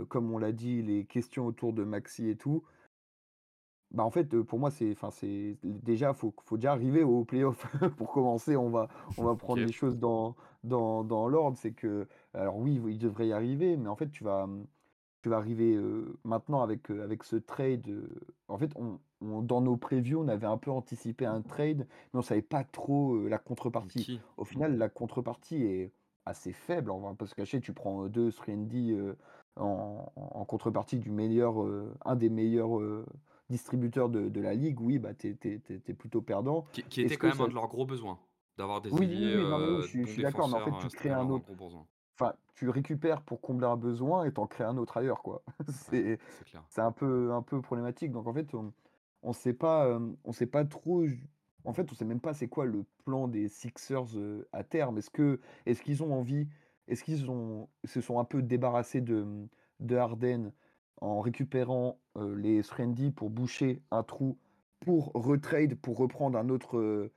comme 0.09 0.31
on 0.31 0.37
l'a 0.37 0.51
dit, 0.51 0.81
les 0.81 1.05
questions 1.05 1.45
autour 1.45 1.71
de 1.71 1.83
Maxi 1.83 2.27
et 2.27 2.35
tout, 2.35 2.63
bah, 3.91 4.03
en 4.03 4.11
fait, 4.11 4.41
pour 4.43 4.57
moi, 4.57 4.71
c'est 4.71 4.91
enfin, 4.91 5.11
c'est 5.11 5.57
déjà, 5.63 6.13
faut 6.13 6.33
faut 6.45 6.55
déjà 6.57 6.71
arriver 6.71 7.03
aux 7.03 7.25
playoffs. 7.25 7.65
Pour 7.97 8.11
commencer, 8.11 8.55
on 8.55 8.69
va 8.69 8.87
on 9.17 9.23
va 9.25 9.35
prendre 9.35 9.61
les 9.61 9.71
choses 9.71 9.97
dans 9.97 10.35
dans 10.63 11.03
dans 11.03 11.27
l'ordre. 11.27 11.57
C'est 11.57 11.73
que 11.73 12.07
alors 12.33 12.57
oui, 12.57 12.81
il 12.87 12.99
devrait 12.99 13.27
y 13.27 13.33
arriver, 13.33 13.75
mais 13.75 13.89
en 13.89 13.97
fait, 13.97 14.09
tu 14.09 14.23
vas, 14.23 14.47
tu 15.21 15.29
vas 15.29 15.37
arriver, 15.37 15.79
maintenant 16.23 16.61
avec, 16.61 16.89
avec 16.89 17.23
ce 17.23 17.35
trade, 17.35 17.87
en 18.47 18.57
fait, 18.57 18.71
on 18.75 18.99
dans 19.21 19.61
nos 19.61 19.77
previews, 19.77 20.19
on 20.19 20.27
avait 20.27 20.47
un 20.47 20.57
peu 20.57 20.71
anticipé 20.71 21.25
un 21.25 21.41
trade, 21.41 21.87
mais 22.13 22.19
on 22.19 22.21
savait 22.23 22.41
pas 22.41 22.63
trop, 22.63 23.27
la 23.27 23.37
contrepartie. 23.37 24.19
Au 24.37 24.45
final, 24.45 24.77
la 24.77 24.89
contrepartie 24.89 25.63
est 25.63 25.93
assez 26.25 26.53
faible, 26.53 26.89
on 26.89 27.01
va 27.01 27.13
pas 27.13 27.27
se 27.27 27.35
cacher. 27.35 27.61
Tu 27.61 27.73
prends, 27.73 28.07
2 28.07 28.31
3 28.31 28.55
en 29.57 30.11
en 30.15 30.45
contrepartie 30.45 30.97
du 30.97 31.11
meilleur, 31.11 31.55
un 32.03 32.15
des 32.15 32.29
meilleurs, 32.29 32.79
distributeur 33.51 34.09
de, 34.09 34.41
la 34.41 34.55
ligue, 34.55 34.81
oui, 34.81 34.97
bah, 34.97 35.13
tu 35.13 35.37
es, 35.43 35.93
plutôt 35.93 36.21
perdant. 36.21 36.65
Qui, 36.71 37.01
était 37.01 37.17
quand 37.17 37.27
même 37.27 37.41
un 37.41 37.47
de 37.47 37.53
leurs 37.53 37.67
gros 37.67 37.85
besoins, 37.85 38.17
d'avoir 38.57 38.81
des 38.81 38.89
oui, 38.89 39.07
oui, 39.07 39.23
euh, 39.23 39.81
je, 39.83 40.05
suis 40.05 40.23
d'accord, 40.23 40.49
mais 40.49 40.55
en 40.55 40.79
fait, 40.79 40.87
tu 40.87 40.95
crées 40.95 41.11
un 41.11 41.29
autre. 41.29 41.45
Enfin, 42.21 42.35
tu 42.53 42.69
récupères 42.69 43.23
pour 43.23 43.41
combler 43.41 43.65
un 43.65 43.77
besoin 43.77 44.25
et 44.25 44.31
t'en 44.31 44.45
crées 44.45 44.63
un 44.63 44.77
autre 44.77 44.97
ailleurs, 44.97 45.23
quoi. 45.23 45.41
c'est 45.89 46.19
un 46.77 46.91
peu, 46.91 47.31
un 47.33 47.41
peu 47.41 47.61
problématique. 47.61 48.11
Donc, 48.11 48.27
en 48.27 48.33
fait, 48.33 48.53
on 48.53 48.71
ne 49.23 49.33
sait, 49.33 49.53
pas, 49.53 49.87
euh, 49.87 49.99
on 50.23 50.31
sait 50.31 50.45
pas 50.45 50.63
trop. 50.63 51.03
En 51.63 51.73
fait, 51.73 51.91
on 51.91 51.95
sait 51.95 52.05
même 52.05 52.19
pas 52.19 52.35
c'est 52.35 52.47
quoi 52.47 52.65
le 52.65 52.85
plan 53.05 53.27
des 53.27 53.47
Sixers 53.47 54.15
à 54.53 54.63
terme. 54.63 54.99
Est-ce 54.99 55.09
que 55.09 55.39
est-ce 55.65 55.81
qu'ils 55.81 56.03
ont 56.03 56.13
envie 56.13 56.47
Est-ce 56.87 57.03
qu'ils 57.03 57.31
ont 57.31 57.67
se 57.85 58.01
sont 58.01 58.19
un 58.19 58.23
peu 58.25 58.43
débarrassés 58.43 59.01
de, 59.01 59.25
de 59.79 59.95
Harden 59.95 60.51
en 61.01 61.21
récupérant 61.21 61.97
les 62.15 62.61
Srendy 62.61 63.09
pour 63.09 63.31
boucher 63.31 63.81
un 63.89 64.03
trou 64.03 64.37
pour 64.79 65.11
retrade, 65.13 65.75
pour 65.75 65.97
reprendre 65.97 66.37
un 66.37 66.49
autre 66.49 66.77
euh, 66.77 67.11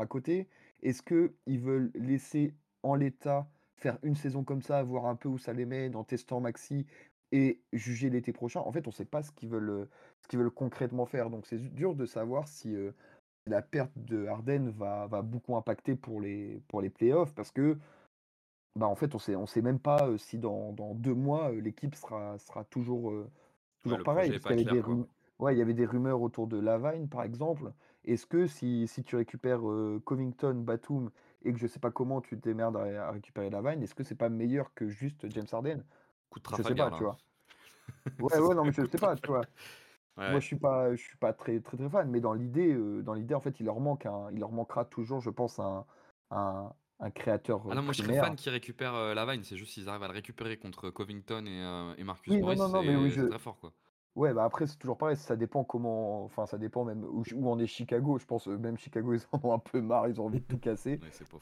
à 0.00 0.06
côté? 0.06 0.48
Est-ce 0.82 1.02
qu'ils 1.02 1.60
veulent 1.60 1.90
laisser 1.94 2.54
en 2.82 2.94
l'état 2.94 3.46
faire 3.82 3.98
une 4.02 4.14
saison 4.14 4.44
comme 4.44 4.62
ça, 4.62 4.82
voir 4.82 5.06
un 5.06 5.16
peu 5.16 5.28
où 5.28 5.38
ça 5.38 5.52
les 5.52 5.66
mène 5.66 5.96
en 5.96 6.04
testant 6.04 6.40
Maxi 6.40 6.86
et 7.32 7.60
juger 7.72 8.10
l'été 8.10 8.32
prochain 8.32 8.60
En 8.60 8.72
fait, 8.72 8.86
on 8.86 8.90
ne 8.90 8.94
sait 8.94 9.04
pas 9.04 9.22
ce 9.22 9.32
qu'ils 9.32 9.48
veulent, 9.48 9.88
ce 10.20 10.28
qu'ils 10.28 10.38
veulent 10.38 10.50
concrètement 10.50 11.06
faire. 11.06 11.30
Donc 11.30 11.46
c'est 11.46 11.58
dur 11.58 11.94
de 11.94 12.06
savoir 12.06 12.46
si 12.46 12.76
la 13.46 13.60
perte 13.62 13.92
de 13.96 14.26
Harden 14.26 14.70
va, 14.70 15.06
va 15.08 15.22
beaucoup 15.22 15.56
impacter 15.56 15.96
pour 15.96 16.20
les, 16.20 16.62
pour 16.68 16.80
les 16.80 16.90
playoffs 16.90 17.34
parce 17.34 17.50
que 17.50 17.76
bah, 18.76 18.86
en 18.86 18.94
fait, 18.94 19.14
on 19.14 19.18
sait 19.18 19.36
on 19.36 19.46
sait 19.46 19.62
même 19.62 19.78
pas, 19.78 20.08
si 20.16 20.38
dans 20.38 20.72
dans 20.72 20.94
2 20.94 21.14
mois, 21.14 21.50
l'équipe 21.52 21.94
sera 21.94 22.38
sera 22.38 22.64
toujours, 22.64 23.12
toujours 23.82 24.02
pareille. 24.02 24.30
il 24.30 24.40
y 24.40 24.46
avait 24.46 24.64
des 24.64 24.82
ouais, 25.38 25.54
il 25.54 25.58
y 25.58 25.62
avait 25.62 25.74
des 25.74 25.84
rumeurs 25.86 26.22
autour 26.22 26.46
de 26.46 26.58
Lavine, 26.58 27.08
par 27.08 27.22
exemple. 27.22 27.72
Est-ce 28.04 28.26
que 28.26 28.46
si 28.46 28.86
si 28.88 29.02
tu 29.02 29.16
récupères, 29.16 29.60
Covington, 30.04 30.54
Batum 30.54 31.10
et 31.44 31.52
que 31.52 31.58
je 31.58 31.66
sais 31.66 31.80
pas 31.80 31.90
comment 31.90 32.20
tu 32.20 32.36
te 32.38 32.42
démerdes 32.48 32.76
à 32.76 33.10
récupérer 33.12 33.50
Lavine, 33.50 33.82
est-ce 33.82 33.94
que 33.94 34.04
c'est 34.04 34.14
pas 34.16 34.28
meilleur 34.28 34.74
que 34.74 34.88
juste 34.88 35.30
James 35.32 35.46
Harden? 35.52 35.84
Coup 36.30 36.40
de 36.40 36.48
Je 36.54 36.62
sais 36.62 36.76
pas, 36.76 36.90
tu 36.92 37.04
vois? 37.04 37.20
Ouais, 38.18 38.38
ouais, 38.38 38.54
non, 38.54 38.64
mais 38.64 38.72
je 38.72 38.84
sais 38.84 38.98
pas, 38.98 39.16
tu 39.16 39.26
vois? 39.30 39.48
Moi, 40.26 40.40
je 40.40 40.46
suis 40.46 40.56
pas 40.58 40.94
je 40.94 41.02
suis 41.02 41.18
pas 41.18 41.32
très 41.32 41.60
très, 41.60 41.76
très 41.76 41.90
fan, 41.90 42.10
mais 42.10 42.20
dans 42.20 42.34
l'idée, 42.34 42.74
dans 43.02 43.14
l'idée, 43.14 43.34
en 43.34 43.40
fait, 43.40 43.60
il 43.60 43.66
leur 43.66 43.80
manque 43.80 44.06
un 44.06 44.30
il 44.32 44.40
leur 44.40 44.52
manquera 44.52 44.84
toujours, 44.84 45.20
je 45.20 45.30
pense, 45.30 45.58
un 45.60 45.86
un 46.30 46.72
un 47.00 47.10
créateur. 47.10 47.62
Ah 47.68 47.74
non, 47.74 47.82
moi 47.82 47.92
je 47.92 47.98
serais 48.00 48.12
fan 48.14 48.36
qui 48.36 48.50
récupère 48.50 48.94
euh, 48.94 49.14
la 49.14 49.24
Vine, 49.26 49.42
c'est 49.44 49.56
juste 49.56 49.72
s'ils 49.72 49.88
arrivent 49.88 50.02
à 50.02 50.08
le 50.08 50.12
récupérer 50.14 50.58
contre 50.58 50.90
Covington 50.90 51.46
et, 51.46 51.62
euh, 51.62 51.94
et 51.96 52.04
Marcus 52.04 52.38
Morris, 52.40 52.58
c'est 52.58 53.16
très 53.24 53.38
fort 53.38 53.58
quoi. 53.60 53.74
Ouais, 54.14 54.34
bah 54.34 54.44
après 54.44 54.66
c'est 54.66 54.76
toujours 54.76 54.98
pareil, 54.98 55.16
ça 55.16 55.36
dépend 55.36 55.64
comment, 55.64 56.24
enfin 56.24 56.44
ça 56.46 56.58
dépend 56.58 56.84
même 56.84 57.02
où, 57.04 57.22
où 57.34 57.48
en 57.48 57.58
est 57.58 57.66
Chicago. 57.66 58.18
Je 58.18 58.26
pense 58.26 58.46
euh, 58.46 58.58
même 58.58 58.76
Chicago 58.76 59.14
ils 59.14 59.22
en 59.32 59.40
ont 59.42 59.52
un 59.54 59.58
peu 59.58 59.80
marre, 59.80 60.08
ils 60.08 60.20
ont 60.20 60.26
envie 60.26 60.40
de 60.40 60.46
tout 60.46 60.58
casser. 60.58 61.00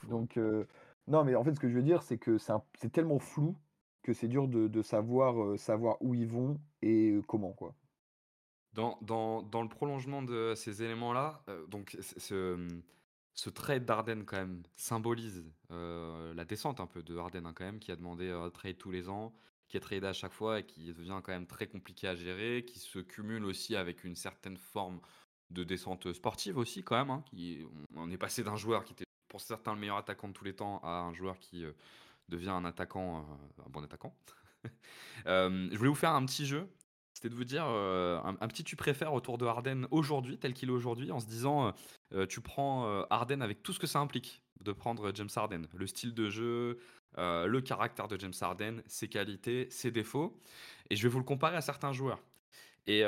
Donc 0.08 0.38
non, 1.08 1.24
mais 1.24 1.34
en 1.34 1.42
fait 1.42 1.54
ce 1.54 1.60
que 1.60 1.68
je 1.68 1.74
veux 1.74 1.82
dire 1.82 2.02
c'est 2.02 2.18
que 2.18 2.38
c'est 2.38 2.92
tellement 2.92 3.18
flou 3.18 3.56
que 4.02 4.12
c'est 4.12 4.28
dur 4.28 4.46
de, 4.48 4.68
de 4.68 4.82
savoir 4.82 5.58
savoir 5.58 5.96
où 6.00 6.14
ils 6.14 6.28
vont 6.28 6.58
et 6.82 7.18
comment 7.26 7.52
quoi. 7.52 7.74
Dans, 8.72 8.98
dans, 9.02 9.42
dans, 9.42 9.62
le 9.62 9.68
prolongement 9.68 10.22
de 10.22 10.54
ces 10.54 10.84
éléments-là, 10.84 11.42
donc 11.68 11.98
ce, 12.00 12.68
ce 13.34 13.50
trade 13.50 13.84
d'Arden 13.84 14.24
quand 14.24 14.36
même 14.36 14.62
symbolise 14.76 15.44
euh, 15.70 16.34
la 16.34 16.44
descente 16.44 16.80
un 16.80 16.86
peu 16.86 17.02
de 17.02 17.16
Arden 17.16 17.46
hein, 17.46 17.52
quand 17.54 17.64
même, 17.64 17.78
qui 17.78 17.92
a 17.92 17.96
demandé 17.96 18.30
un 18.30 18.46
euh, 18.46 18.50
trade 18.50 18.76
tous 18.76 18.90
les 18.90 19.08
ans, 19.08 19.32
qui 19.70 19.76
est 19.76 19.80
tradé 19.80 20.06
à 20.06 20.12
chaque 20.12 20.32
fois 20.32 20.60
et 20.60 20.64
qui 20.64 20.92
devient 20.92 21.20
quand 21.22 21.32
même 21.32 21.46
très 21.46 21.66
compliqué 21.66 22.08
à 22.08 22.14
gérer, 22.14 22.64
qui 22.66 22.78
se 22.78 22.98
cumule 22.98 23.44
aussi 23.44 23.76
avec 23.76 24.04
une 24.04 24.16
certaine 24.16 24.58
forme 24.58 25.00
de 25.50 25.64
descente 25.64 26.12
sportive 26.12 26.58
aussi 26.58 26.82
quand 26.82 26.96
même. 26.96 27.10
Hein, 27.10 27.24
on 27.96 28.10
est 28.10 28.18
passé 28.18 28.44
d'un 28.44 28.56
joueur 28.56 28.84
qui 28.84 28.92
était 28.92 29.04
pour 29.28 29.40
certains 29.40 29.72
le 29.72 29.80
meilleur 29.80 29.96
attaquant 29.96 30.28
de 30.28 30.32
tous 30.32 30.44
les 30.44 30.54
temps 30.54 30.80
à 30.82 31.00
un 31.00 31.14
joueur 31.14 31.38
qui 31.38 31.64
euh, 31.64 31.72
devient 32.28 32.50
un 32.50 32.64
attaquant, 32.64 33.24
un 33.64 33.70
bon 33.70 33.82
attaquant. 33.82 34.14
je 35.24 35.76
voulais 35.76 35.88
vous 35.88 35.94
faire 35.94 36.12
un 36.12 36.26
petit 36.26 36.44
jeu 36.44 36.68
c'était 37.20 37.28
de 37.28 37.34
vous 37.34 37.44
dire 37.44 37.66
euh, 37.66 38.18
un, 38.22 38.48
petit 38.48 38.64
tu 38.64 38.76
préfères 38.76 39.12
autour 39.12 39.36
de 39.36 39.44
Harden 39.44 39.86
aujourd'hui, 39.90 40.38
tel 40.38 40.54
qu'il 40.54 40.70
est 40.70 40.72
aujourd'hui, 40.72 41.12
en 41.12 41.20
se 41.20 41.26
disant 41.26 41.66
euh, 41.66 41.72
euh, 42.14 42.26
tu 42.26 42.40
prends 42.40 43.04
Harden 43.10 43.42
avec 43.42 43.62
tout 43.62 43.74
ce 43.74 43.78
que 43.78 43.86
ça 43.86 43.98
implique 43.98 44.42
de 44.62 44.72
prendre 44.72 45.14
James 45.14 45.28
Harden, 45.36 45.66
le 45.74 45.86
style 45.86 46.14
de 46.14 46.30
jeu, 46.30 46.78
le 47.16 47.60
caractère 47.60 48.08
de 48.08 48.18
James 48.18 48.32
Harden, 48.40 48.82
ses 48.86 49.08
qualités, 49.08 49.68
ses 49.70 49.90
défauts, 49.90 50.38
et 50.88 50.96
je 50.96 51.02
vais 51.02 51.08
vous 51.08 51.18
le 51.18 51.24
comparer 51.24 51.56
à 51.56 51.60
certains 51.60 51.92
joueurs. 51.92 52.22
Et 52.86 53.04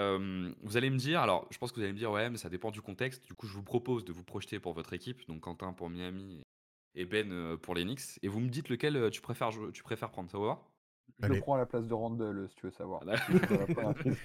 vous 0.62 0.76
allez 0.76 0.90
me 0.90 0.98
dire, 0.98 1.20
alors 1.20 1.46
je 1.50 1.58
pense 1.58 1.72
que 1.72 1.76
vous 1.76 1.82
allez 1.82 1.92
me 1.92 1.98
dire, 1.98 2.10
ouais, 2.10 2.30
mais 2.30 2.38
ça 2.38 2.48
dépend 2.48 2.70
du 2.70 2.82
contexte. 2.82 3.24
Du 3.26 3.34
coup, 3.34 3.46
je 3.46 3.54
vous 3.54 3.62
propose 3.62 4.04
de 4.04 4.12
vous 4.12 4.24
projeter 4.24 4.58
pour 4.58 4.72
votre 4.72 4.92
équipe, 4.92 5.26
donc 5.28 5.40
Quentin 5.40 5.72
pour 5.72 5.88
Miami 5.88 6.42
et 6.94 7.04
Ben 7.04 7.56
pour 7.58 7.74
les 7.74 7.84
Knicks. 7.84 8.18
Et 8.22 8.28
vous 8.28 8.40
me 8.40 8.48
dites 8.48 8.68
lequel 8.68 9.10
tu 9.10 9.20
préfères, 9.20 9.50
tu 9.72 9.82
préfères 9.82 10.10
prendre, 10.10 10.30
ça 10.30 10.38
va? 10.38 10.60
Je 11.20 11.28
le 11.28 11.40
prends 11.40 11.54
à 11.54 11.58
la 11.58 11.66
place 11.66 11.86
de 11.86 11.94
Randall, 11.94 12.48
si 12.48 12.56
tu 12.56 12.66
veux 12.66 12.72
savoir. 12.72 13.02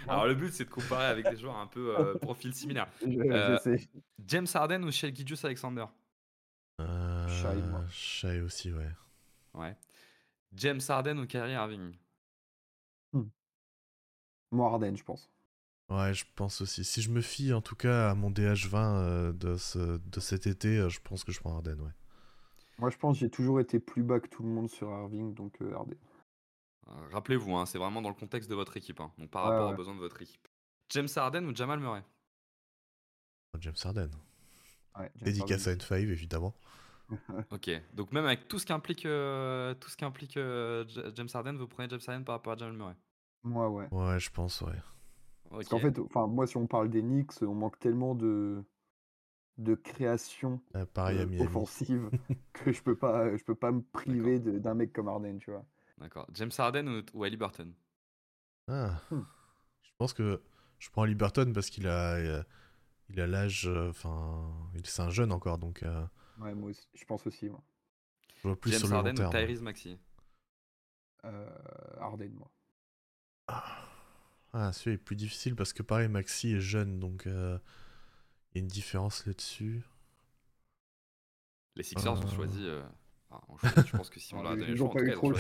alors 0.08 0.28
le 0.28 0.36
but, 0.36 0.52
c'est 0.52 0.66
de 0.66 0.70
comparer 0.70 1.06
avec 1.06 1.30
des 1.30 1.38
joueurs 1.38 1.58
un 1.58 1.68
peu 1.68 2.18
profil 2.22 2.54
similaire. 2.54 2.88
James 4.26 4.48
Harden 4.54 4.84
ou 4.84 4.92
Shea 4.92 5.14
Gilgeous 5.14 5.46
Alexander 5.46 5.86
euh, 6.80 7.28
Shai, 7.90 8.42
aussi, 8.42 8.72
ouais. 8.72 8.90
Ouais. 9.58 9.76
James 10.54 10.82
Harden 10.88 11.20
ou 11.20 11.28
Kyrie 11.28 11.54
Irving? 11.54 11.96
Hmm. 13.14 13.30
Moi, 14.52 14.68
Harden, 14.68 14.96
je 14.96 15.04
pense. 15.04 15.30
Ouais, 15.90 16.14
je 16.14 16.26
pense 16.36 16.62
aussi. 16.62 16.84
Si 16.84 17.02
je 17.02 17.10
me 17.10 17.22
fie 17.22 17.54
en 17.54 17.62
tout 17.62 17.76
cas 17.76 18.12
à 18.12 18.16
mon 18.16 18.30
DH20 18.30 18.76
euh, 18.76 19.34
de, 19.34 19.56
ce, 19.56 19.98
de 19.98 20.20
cet 20.20 20.48
été, 20.48 20.78
euh, 20.78 20.90
je 20.90 21.00
pense 21.02 21.24
que 21.24 21.32
je 21.32 21.40
prends 21.40 21.56
Harden, 21.56 21.80
ouais. 21.80 21.92
Moi, 22.78 22.90
je 22.90 22.98
pense 22.98 23.16
que 23.16 23.22
j'ai 23.22 23.30
toujours 23.30 23.60
été 23.60 23.80
plus 23.80 24.04
bas 24.04 24.20
que 24.20 24.28
tout 24.28 24.44
le 24.44 24.50
monde 24.50 24.70
sur 24.70 24.90
Irving, 24.90 25.34
donc 25.34 25.62
euh, 25.62 25.74
Harden. 25.74 25.98
Rappelez-vous, 27.12 27.54
hein, 27.56 27.66
c'est 27.66 27.78
vraiment 27.78 28.02
dans 28.02 28.10
le 28.10 28.16
contexte 28.16 28.50
de 28.50 28.56
votre 28.56 28.78
équipe, 28.78 29.02
hein, 29.02 29.12
donc 29.18 29.30
par 29.30 29.44
rapport 29.44 29.72
aux 29.72 29.76
besoins 29.76 29.96
de 29.96 30.00
votre 30.00 30.22
équipe. 30.22 30.48
James 30.90 31.08
Harden 31.14 31.46
ou 31.46 31.54
Jamal 31.54 31.80
Murray? 31.80 32.02
James 33.60 33.76
Harden. 33.84 34.10
Ouais, 34.98 35.12
Dédicace 35.22 35.68
à 35.68 35.76
N5, 35.76 35.96
évidemment. 35.96 36.56
ok, 37.52 37.70
donc 37.94 38.12
même 38.12 38.26
avec 38.26 38.48
tout 38.48 38.60
ce 38.60 38.66
qu'implique 38.66 39.04
tout 39.04 39.90
ce 39.90 39.98
qu'implique 39.98 40.34
James 40.36 41.30
Harden, 41.34 41.58
vous 41.58 41.68
prenez 41.68 41.90
James 41.90 42.02
Harden 42.06 42.24
par 42.24 42.36
rapport 42.36 42.54
à 42.54 42.58
Jamal 42.58 42.76
Murray? 42.76 42.96
Moi, 43.44 43.70
ouais. 43.70 43.88
Ouais, 43.92 44.20
je 44.20 44.30
pense, 44.30 44.62
ouais. 44.62 44.76
Parce 45.50 45.70
qu'en 45.70 45.80
fait, 45.80 45.98
enfin, 46.00 46.28
moi, 46.28 46.46
si 46.46 46.58
on 46.58 46.68
parle 46.68 46.90
des 46.90 47.02
Knicks, 47.02 47.42
on 47.42 47.56
manque 47.56 47.80
tellement 47.80 48.16
de, 48.16 48.64
de 49.58 49.76
création 49.76 50.62
ah, 50.74 50.84
euh, 51.10 51.40
offensive 51.40 52.10
que 52.54 52.72
je 52.72 52.82
peux 52.82 52.96
pas, 52.96 53.36
je 53.36 53.44
peux 53.44 53.56
pas 53.56 53.72
me 53.72 53.82
priver 53.82 54.40
d'un 54.40 54.74
mec 54.74 54.92
comme 54.92 55.08
Harden, 55.08 55.38
tu 55.40 55.52
vois. 55.52 55.66
D'accord. 55.98 56.28
James 56.34 56.52
Harden 56.58 56.88
ou, 56.90 57.02
ou 57.14 57.24
Ali 57.24 57.38
Burton? 57.38 57.74
Ah. 58.68 59.00
Hmm. 59.10 59.22
Je 59.82 59.92
pense 59.98 60.14
que 60.14 60.42
je 60.80 60.90
prends 60.90 61.04
Ali 61.04 61.16
Burton 61.16 61.54
parce 61.54 61.70
qu'il 61.70 61.88
a, 61.88 62.44
il 63.10 63.22
a 63.22 63.28
l'âge, 63.28 63.68
euh, 63.68 63.90
enfin, 63.90 64.52
c'est 64.84 65.02
un 65.02 65.10
jeune 65.10 65.32
encore, 65.32 65.58
donc. 65.58 65.84
Euh, 65.84 66.06
ouais, 66.40 66.54
moi 66.54 66.70
aussi, 66.70 66.88
je 66.94 67.06
pense 67.06 67.26
aussi, 67.28 67.50
moi. 67.50 67.64
Je 68.36 68.48
vois 68.48 68.60
plus 68.60 68.72
James 68.72 68.80
sur 68.80 68.90
le 68.90 68.96
Harden 68.96 69.26
ou 69.26 69.30
Tyrese 69.30 69.62
Maxi 69.62 69.98
Harden, 72.00 72.32
moi. 72.34 72.52
Ah. 73.48 73.88
Ah, 74.54 74.72
celui-là 74.74 74.96
est 74.96 74.98
plus 74.98 75.16
difficile 75.16 75.56
parce 75.56 75.74
que 75.74 75.84
pareil, 75.84 76.08
Maxi 76.08 76.54
est 76.54 76.62
jeune, 76.62 77.00
donc 77.00 77.28
euh, 77.28 77.60
il 78.52 78.58
y 78.58 78.60
a 78.60 78.62
une 78.62 78.68
différence 78.68 79.26
là-dessus. 79.26 79.84
Les 81.76 81.84
Sixers 81.84 82.14
ont 82.14 82.26
euh. 82.26 82.36
choisi. 82.36 82.66
Euh, 82.66 82.82
je 83.86 83.96
pense 83.96 84.10
que 84.10 84.20
si 84.20 84.34
on 84.34 84.42
leur 84.42 84.54
a 84.54 84.56
donné 84.56 84.72
le 84.72 84.78
choix, 84.78 84.90
ont 85.22 85.34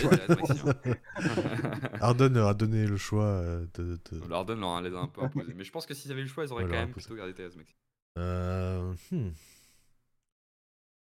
Arden 2.01 2.33
leur 2.33 2.49
a 2.49 2.53
donné 2.53 2.85
le 2.85 2.97
choix 2.97 3.41
de. 3.73 3.99
de... 4.11 4.31
Arden 4.31 4.59
leur 4.59 4.69
a 4.69 4.79
un 4.79 5.07
peu 5.07 5.21
imposés. 5.23 5.53
Mais 5.55 5.63
je 5.63 5.71
pense 5.71 5.85
que 5.85 5.93
s'ils 5.93 6.11
avaient 6.11 6.21
eu 6.21 6.25
le 6.25 6.29
choix, 6.29 6.43
ils 6.43 6.51
auraient 6.51 6.65
quand 6.65 6.71
même 6.71 6.91
plutôt 6.91 7.15
gardé 7.15 7.33
Thérèse 7.33 7.55
Maxi. 7.55 7.75
Euh. 8.17 8.93
Hmm. 9.11 9.29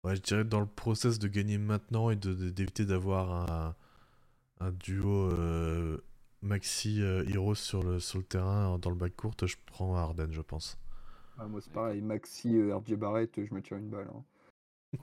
Ouais, 0.03 0.15
je 0.15 0.21
dirais 0.21 0.45
dans 0.45 0.61
le 0.61 0.65
process 0.65 1.19
de 1.19 1.27
gagner 1.27 1.57
maintenant 1.57 2.09
et 2.09 2.15
d'éviter 2.15 2.85
d'avoir 2.85 3.51
un, 3.51 3.75
un 4.59 4.71
duo 4.71 5.29
Maxi 6.41 7.01
euh, 7.01 7.25
Heroes 7.27 7.55
sur 7.55 7.83
le, 7.83 7.99
sur 7.99 8.17
le 8.17 8.23
terrain, 8.23 8.77
dans 8.79 8.89
le 8.89 8.95
bac 8.95 9.15
courte, 9.15 9.45
je 9.45 9.57
prends 9.65 9.95
Arden, 9.95 10.31
je 10.31 10.41
pense. 10.41 10.77
Ah, 11.37 11.47
moi, 11.47 11.61
c'est 11.61 11.71
pareil. 11.71 12.01
Maxi 12.01 12.55
euh, 12.55 12.77
RJ 12.77 12.93
Barrett, 12.93 13.45
je 13.45 13.53
me 13.53 13.61
tire 13.61 13.77
une 13.77 13.89
balle. 13.89 14.09
Hein. 14.13 14.23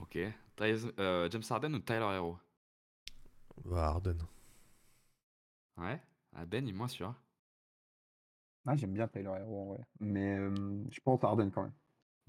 Ok. 0.01 0.17
Euh, 0.17 1.29
James 1.29 1.43
Harden 1.49 1.75
ou 1.75 1.79
Tyler 1.79 2.09
Hero? 2.15 2.37
Bah, 3.65 3.87
Harden. 3.87 4.17
Ouais. 5.77 6.01
Ah, 6.35 6.45
ben, 6.45 6.65
il 6.65 6.69
est 6.69 6.77
moins 6.77 6.87
sûr. 6.87 7.13
Ah, 8.65 8.75
j'aime 8.75 8.93
bien 8.93 9.07
Tyler 9.07 9.31
Hero 9.39 9.61
en 9.61 9.65
vrai. 9.73 9.85
Mais 9.99 10.37
je 10.91 10.99
pense 11.01 11.23
Harden 11.23 11.51
quand 11.51 11.63
même. 11.63 11.73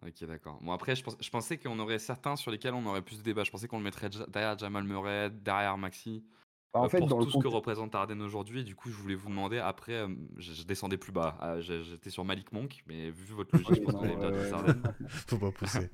Ok, 0.07 0.25
d'accord. 0.27 0.59
Bon, 0.63 0.73
après, 0.73 0.95
je, 0.95 1.03
je 1.21 1.31
pensais 1.31 1.59
qu'on 1.59 1.79
aurait 1.79 1.99
certains 1.99 2.37
sur 2.37 2.51
lesquels 2.51 2.75
on 2.75 2.87
aurait 2.87 3.03
plus 3.03 3.19
de 3.19 3.23
débats. 3.23 3.45
Je 3.45 3.51
pensais 3.51 3.67
qu'on 3.67 3.79
le 3.79 3.85
mettrait 3.85 4.09
derrière 4.29 4.57
Jamal 4.57 4.85
Murray, 4.85 5.31
derrière 5.31 5.77
Maxi. 5.77 6.25
Bah, 6.73 6.81
en 6.81 6.85
euh, 6.85 6.89
fait, 6.89 6.99
pour 6.99 7.09
dans 7.09 7.23
tout 7.23 7.31
ce 7.31 7.39
que 7.39 7.49
représente 7.49 7.95
Arden 7.95 8.21
aujourd'hui, 8.21 8.63
du 8.63 8.77
coup, 8.77 8.91
je 8.91 8.97
voulais 8.97 9.15
vous 9.15 9.29
demander. 9.29 9.59
Après, 9.59 9.95
euh, 9.95 10.09
je, 10.37 10.63
descendais 10.65 10.99
plus 10.99 11.13
bas. 11.13 11.37
Ah, 11.41 11.61
j'étais 11.61 12.11
sur 12.11 12.25
Malik 12.25 12.53
Monk, 12.53 12.85
mais 12.87 13.11
vu 13.11 13.35
votre 13.35 13.57
logique, 13.57 13.77
je 13.77 13.81
pense 13.81 13.95
que 13.95 14.07
vous 14.07 14.25
allez 14.25 14.53
Arden. 14.53 14.83
Faut 15.09 15.39
pas 15.39 15.51
pousser. 15.51 15.91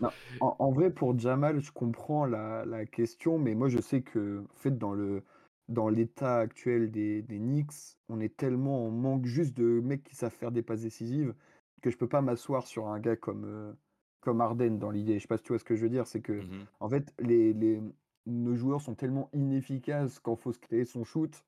en, 0.40 0.72
vrai, 0.72 0.90
pour 0.90 1.18
Jamal, 1.18 1.60
je 1.60 1.72
comprends 1.72 2.24
la, 2.24 2.64
la, 2.64 2.86
question, 2.86 3.38
mais 3.38 3.54
moi, 3.54 3.68
je 3.68 3.80
sais 3.80 4.02
que, 4.02 4.44
en 4.54 4.56
fait, 4.56 4.78
dans 4.78 4.94
le 4.94 5.22
dans 5.68 5.88
l'état 5.88 6.38
actuel 6.38 6.90
des, 6.90 7.22
des 7.22 7.38
Knicks, 7.38 7.96
on 8.08 8.20
est 8.20 8.36
tellement 8.36 8.86
en 8.86 8.90
manque 8.90 9.24
juste 9.24 9.56
de 9.56 9.80
mecs 9.80 10.02
qui 10.02 10.16
savent 10.16 10.32
faire 10.32 10.50
des 10.50 10.60
passes 10.60 10.82
décisives 10.82 11.34
que 11.82 11.90
je 11.90 11.98
peux 11.98 12.08
pas 12.08 12.22
m'asseoir 12.22 12.66
sur 12.66 12.86
un 12.88 12.98
gars 12.98 13.16
comme 13.16 13.44
euh, 13.44 13.72
comme 14.20 14.40
Arden 14.40 14.78
dans 14.78 14.90
l'idée. 14.90 15.14
Je 15.18 15.22
sais 15.22 15.28
pas 15.28 15.36
si 15.36 15.42
tu 15.42 15.48
vois 15.48 15.58
ce 15.58 15.64
que 15.64 15.76
je 15.76 15.82
veux 15.82 15.90
dire, 15.90 16.06
c'est 16.06 16.22
que 16.22 16.32
mmh 16.32 16.66
en 16.80 16.88
fait 16.88 17.12
les, 17.18 17.52
les, 17.52 17.82
nos 18.26 18.56
joueurs 18.56 18.80
sont 18.80 18.94
tellement 18.94 19.28
inefficaces 19.32 20.18
quand 20.20 20.36
faut 20.36 20.52
se 20.52 20.58
créer 20.58 20.84
son 20.84 21.04
shoot. 21.04 21.44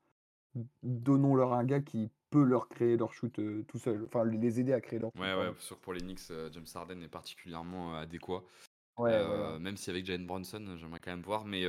Donnons-leur 0.82 1.52
un 1.52 1.64
gars 1.64 1.80
qui 1.80 2.10
peut 2.30 2.44
leur 2.44 2.68
créer 2.68 2.96
leur 2.96 3.12
shoot 3.12 3.38
euh, 3.38 3.64
tout 3.68 3.78
seul, 3.78 4.04
enfin 4.06 4.24
les 4.24 4.60
aider 4.60 4.72
à 4.72 4.80
créer 4.80 4.98
leur 4.98 5.10
shoot. 5.12 5.20
Ouais, 5.20 5.34
ouais, 5.34 5.52
sûr 5.58 5.78
pour 5.78 5.92
les 5.92 6.00
Knicks, 6.00 6.30
euh, 6.30 6.50
James 6.52 6.66
Harden 6.74 7.00
est 7.02 7.08
particulièrement 7.08 7.94
euh, 7.94 8.02
adéquat. 8.02 8.44
Ouais, 8.98 9.58
Même 9.58 9.76
si 9.76 9.90
avec 9.90 10.06
Jalen 10.06 10.26
Bronson, 10.26 10.76
j'aimerais 10.76 11.00
quand 11.00 11.10
même 11.10 11.22
voir, 11.22 11.44
mais 11.44 11.64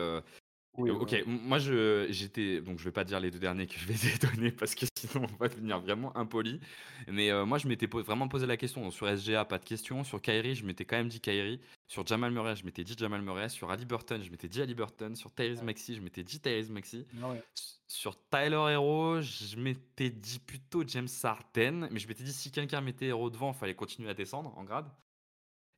ok, 0.77 1.23
moi 1.27 1.59
je 1.59 2.07
j'étais 2.09 2.61
donc 2.61 2.79
je 2.79 2.83
vais 2.83 2.91
pas 2.91 3.03
dire 3.03 3.19
les 3.19 3.31
deux 3.31 3.39
derniers 3.39 3.67
que 3.67 3.75
je 3.77 3.85
vais 3.85 3.95
donner 4.27 4.51
parce 4.51 4.75
que 4.75 4.85
sinon 4.97 5.25
on 5.31 5.35
va 5.37 5.47
devenir 5.47 5.79
vraiment 5.79 6.15
impoli. 6.17 6.59
Mais 7.07 7.31
euh, 7.31 7.45
moi 7.45 7.57
je 7.57 7.67
m'étais 7.67 7.87
vraiment 7.87 8.27
posé 8.27 8.45
la 8.45 8.57
question. 8.57 8.89
Sur 8.91 9.07
SGA 9.07 9.45
pas 9.45 9.57
de 9.57 9.65
question, 9.65 10.03
sur 10.03 10.21
Kyrie 10.21 10.55
je 10.55 10.65
m'étais 10.65 10.85
quand 10.85 10.97
même 10.97 11.07
dit 11.07 11.19
Kyrie, 11.19 11.59
sur 11.87 12.05
Jamal 12.05 12.31
Murray 12.31 12.55
je 12.55 12.65
m'étais 12.65 12.83
dit 12.83 12.95
Jamal 12.97 13.21
Murray, 13.21 13.49
sur 13.49 13.71
Ali 13.71 13.85
Burton 13.85 14.21
je 14.23 14.29
m'étais 14.29 14.47
dit 14.47 14.61
Ali 14.61 14.75
Burton, 14.75 15.15
sur 15.15 15.33
Tyrese 15.33 15.63
Maxi 15.63 15.95
je 15.95 16.01
m'étais 16.01 16.23
dit 16.23 16.39
Tyrese 16.39 16.69
Maxi, 16.69 17.05
ah 17.21 17.33
sur 17.87 18.17
Tyler 18.29 18.71
Hero 18.71 19.21
je 19.21 19.57
m'étais 19.57 20.09
dit 20.09 20.39
plutôt 20.39 20.83
James 20.87 21.07
Harden, 21.23 21.87
mais 21.91 21.99
je 21.99 22.07
m'étais 22.07 22.23
dit 22.23 22.33
si 22.33 22.51
quelqu'un 22.51 22.81
mettait 22.81 23.07
Hero 23.07 23.29
devant 23.29 23.51
il 23.51 23.57
fallait 23.57 23.75
continuer 23.75 24.09
à 24.09 24.13
descendre 24.13 24.53
en 24.57 24.63
grade. 24.63 24.87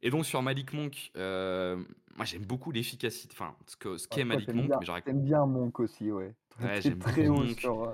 Et 0.02 0.10
donc 0.10 0.26
sur 0.26 0.42
Malik 0.42 0.74
Monk, 0.74 1.12
euh, 1.18 1.78
moi 2.16 2.26
j'aime 2.26 2.46
beaucoup 2.46 2.72
l'efficacité, 2.72 3.34
enfin 3.38 3.56
ce 3.66 3.76
qu'est 3.78 3.98
ce 3.98 4.24
Malik 4.24 4.54
Monk. 4.54 4.72
Bien, 4.80 5.02
mais 5.06 5.14
bien 5.14 5.46
Monk 5.46 5.80
aussi, 5.80 6.12
ouais. 6.12 6.36
ouais 6.62 6.82
j'aime 6.82 7.00
très 7.00 7.28
haut 7.28 7.38
Monk. 7.38 7.66
Euh, 7.66 7.88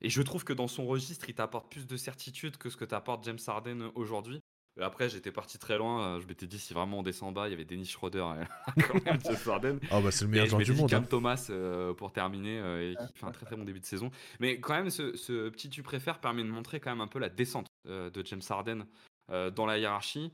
Et 0.00 0.08
je 0.08 0.22
trouve 0.22 0.44
que 0.44 0.54
dans 0.54 0.68
son 0.68 0.86
registre, 0.86 1.28
il 1.28 1.34
t'apporte 1.34 1.70
plus 1.70 1.86
de 1.86 1.96
certitude 1.96 2.56
que 2.56 2.70
ce 2.70 2.76
que 2.76 2.86
t'apporte 2.86 3.24
James 3.24 3.38
Harden 3.46 3.90
aujourd'hui. 3.94 4.40
après, 4.80 5.10
j'étais 5.10 5.30
parti 5.30 5.58
très 5.58 5.76
loin. 5.76 6.18
Je 6.20 6.26
m'étais 6.26 6.46
dit, 6.46 6.58
si 6.58 6.72
vraiment 6.72 7.00
on 7.00 7.02
descend 7.02 7.34
bas, 7.34 7.48
il 7.48 7.50
y 7.50 7.54
avait 7.54 7.66
Dennis 7.66 7.84
Schroeder 7.84 8.24
quand 8.88 9.04
même, 9.04 9.20
James 9.24 9.36
Harden. 9.46 9.78
Ah, 9.90 10.00
bah 10.00 10.10
c'est 10.10 10.24
le 10.24 10.30
meilleur 10.30 10.46
joueur 10.46 10.62
du 10.62 10.72
monde. 10.72 10.88
Cam 10.88 11.02
hein. 11.02 11.06
Thomas 11.06 11.48
euh, 11.50 11.92
pour 11.92 12.12
terminer, 12.12 12.60
et 12.80 12.96
qui 12.96 13.18
fait 13.18 13.26
un 13.26 13.30
très 13.30 13.44
très 13.44 13.56
bon 13.56 13.64
début 13.64 13.80
de 13.80 13.84
saison. 13.84 14.10
Mais 14.40 14.58
quand 14.58 14.72
même, 14.72 14.88
ce, 14.88 15.14
ce, 15.18 15.50
petit 15.50 15.68
tu 15.68 15.82
préfères 15.82 16.18
permet 16.18 16.44
de 16.44 16.48
montrer 16.48 16.80
quand 16.80 16.90
même 16.90 17.02
un 17.02 17.08
peu 17.08 17.18
la 17.18 17.28
descente 17.28 17.66
de 17.86 18.24
James 18.24 18.40
Harden 18.48 18.86
dans 19.28 19.66
la 19.66 19.76
hiérarchie. 19.76 20.32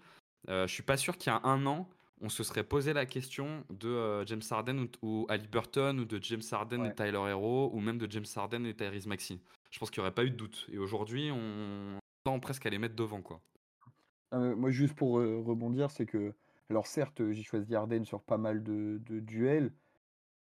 Euh, 0.49 0.67
je 0.67 0.73
suis 0.73 0.83
pas 0.83 0.97
sûr 0.97 1.17
qu'il 1.17 1.33
y 1.33 1.35
a 1.35 1.41
un 1.45 1.67
an, 1.67 1.89
on 2.21 2.29
se 2.29 2.43
serait 2.43 2.65
posé 2.65 2.93
la 2.93 3.07
question 3.07 3.65
de 3.71 3.89
euh, 3.89 4.27
James 4.27 4.43
Harden 4.51 4.87
ou, 5.03 5.27
Ali 5.29 5.47
Burton 5.47 6.01
ou 6.01 6.05
de 6.05 6.23
James 6.23 6.43
Harden 6.51 6.85
et 6.85 6.95
Tyler 6.95 7.23
Hero 7.29 7.71
ou 7.73 7.81
même 7.81 7.99
de 7.99 8.11
James 8.11 8.25
Harden 8.35 8.65
et 8.67 8.75
Tyrese 8.75 9.07
Maxi. 9.07 9.41
Je 9.71 9.79
pense 9.79 9.91
qu'il 9.91 10.01
n'y 10.01 10.07
aurait 10.07 10.15
pas 10.15 10.25
eu 10.25 10.31
de 10.31 10.37
doute. 10.37 10.67
Et 10.73 10.79
aujourd'hui, 10.79 11.31
on 11.33 11.99
tend 12.25 12.41
presque 12.41 12.67
à 12.67 12.71
les 12.71 12.79
mettre 12.79 12.97
devant. 12.97 13.21
quoi. 13.21 13.41
Euh, 14.35 14.57
moi, 14.57 14.71
juste 14.71 14.95
pour 14.95 15.15
rebondir, 15.15 15.91
c'est 15.91 16.07
que, 16.07 16.33
alors 16.71 16.87
certes, 16.87 17.23
j'ai 17.33 17.43
choisi 17.43 17.75
Harden 17.75 18.05
sur 18.05 18.21
pas 18.23 18.39
mal 18.39 18.63
de, 18.63 19.01
de 19.07 19.21
duels. 19.21 19.73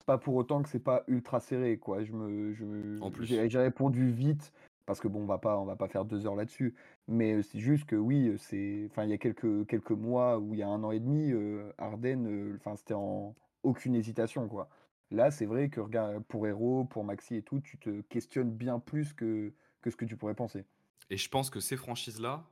Pas 0.07 0.18
pour 0.18 0.35
autant 0.35 0.62
que 0.62 0.68
c'est 0.68 0.83
pas 0.83 1.05
ultra 1.07 1.40
serré, 1.40 1.79
quoi. 1.79 2.03
Je 2.03 2.12
me, 2.12 2.53
je, 2.55 3.00
en 3.00 3.11
plus, 3.11 3.26
j'ai 3.26 3.59
répondu 3.59 4.11
vite 4.11 4.53
parce 4.87 5.01
que 5.01 5.09
bon, 5.09 5.23
on 5.23 5.27
va 5.27 5.38
pas, 5.38 5.59
on 5.59 5.64
va 5.64 5.77
pas 5.77 5.88
faire 5.88 6.05
deux 6.05 6.27
heures 6.27 6.37
là-dessus. 6.37 6.75
Mais 7.09 7.43
c'est 7.43 7.59
juste 7.61 7.85
que 7.85 7.97
oui, 7.97 8.35
c'est, 8.38 8.87
enfin, 8.90 9.05
il 9.05 9.11
y 9.11 9.12
a 9.12 9.19
quelques 9.19 9.66
quelques 9.66 9.90
mois 9.90 10.38
ou 10.38 10.55
il 10.55 10.61
y 10.61 10.62
a 10.62 10.69
un 10.69 10.83
an 10.85 10.90
et 10.90 11.01
demi, 11.01 11.33
Arden, 11.79 12.57
enfin, 12.57 12.77
c'était 12.77 12.95
en 12.95 13.35
aucune 13.62 13.95
hésitation, 13.95 14.49
quoi. 14.49 14.69
Là, 15.11 15.31
c'est 15.31 15.47
vrai 15.47 15.69
que 15.69 15.81
pour 16.29 16.47
Hero, 16.47 16.85
pour 16.85 17.05
Maxi 17.05 17.37
et 17.37 17.43
tout, 17.43 17.61
tu 17.61 17.79
te 17.79 18.01
questionnes 18.03 18.51
bien 18.51 18.79
plus 18.79 19.12
que 19.12 19.53
que 19.83 19.90
ce 19.90 19.97
que 19.97 20.05
tu 20.05 20.16
pourrais 20.16 20.35
penser. 20.35 20.64
Et 21.09 21.16
je 21.16 21.29
pense 21.29 21.51
que 21.51 21.61
ces 21.61 21.77
franchises-là, 21.77 22.45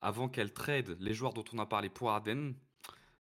avant 0.00 0.28
qu'elles 0.28 0.52
trade 0.52 0.96
les 1.00 1.12
joueurs 1.12 1.34
dont 1.34 1.44
on 1.52 1.58
a 1.58 1.66
parlé 1.66 1.88
pour 1.90 2.10
Arden, 2.10 2.54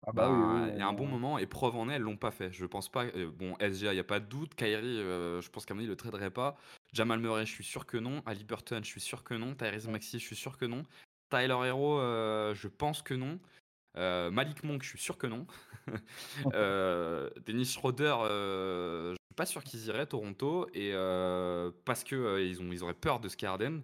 ah 0.04 0.12
bah 0.12 0.30
bah, 0.30 0.68
il 0.74 0.80
y 0.80 0.82
a 0.82 0.88
un 0.88 0.94
bon 0.94 1.06
moment 1.06 1.38
et 1.38 1.46
preuve 1.46 1.76
en 1.76 1.88
est, 1.90 1.94
elles 1.94 2.02
l'ont 2.02 2.18
pas 2.18 2.32
fait. 2.32 2.52
Je 2.52 2.66
pense 2.66 2.90
pas. 2.90 3.06
bon, 3.38 3.56
SGA, 3.60 3.94
il 3.94 3.98
y 3.98 4.00
a 4.00 4.04
pas 4.04 4.20
de 4.20 4.26
doute. 4.26 4.56
Kyrie, 4.56 4.98
je 4.98 5.50
pense 5.50 5.66
qu'à 5.66 5.74
mon 5.74 5.80
avis, 5.80 5.88
il 5.88 5.90
le 5.90 5.96
traderait 5.96 6.32
pas. 6.32 6.58
Jamal 6.94 7.20
Murray, 7.20 7.46
je 7.46 7.52
suis 7.52 7.64
sûr 7.64 7.86
que 7.86 7.98
non. 7.98 8.22
Ali 8.26 8.44
Burton, 8.44 8.84
je 8.84 8.90
suis 8.90 9.02
sûr 9.02 9.24
que 9.24 9.34
non. 9.34 9.56
Tyrese 9.56 9.88
Maxi, 9.88 10.20
je 10.20 10.26
suis 10.26 10.36
sûr 10.36 10.58
que 10.58 10.66
non. 10.66 10.84
Tyler 11.30 11.58
Hero, 11.66 12.00
euh, 12.00 12.54
je 12.54 12.68
pense 12.68 13.02
que 13.02 13.14
non. 13.14 13.40
Euh, 13.98 14.32
Malik 14.32 14.64
Monk, 14.64 14.84
je 14.84 14.90
suis 14.90 15.00
sûr 15.00 15.18
que 15.18 15.28
non. 15.28 15.46
euh, 16.54 17.30
Dennis 17.46 17.74
Schroeder, 17.74 18.16
euh, 18.22 19.12
je 19.12 19.16
suis 19.16 19.36
pas 19.36 19.46
sûr 19.46 19.64
qu'ils 19.64 19.86
iraient 19.88 20.06
Toronto 20.06 20.68
et 20.74 20.92
parce 21.86 22.04
que 22.04 22.46
ils, 22.46 22.62
ont, 22.62 22.72
ils 22.72 22.84
auraient 22.84 22.94
peur 22.94 23.20
de 23.20 23.30
Scarden. 23.30 23.82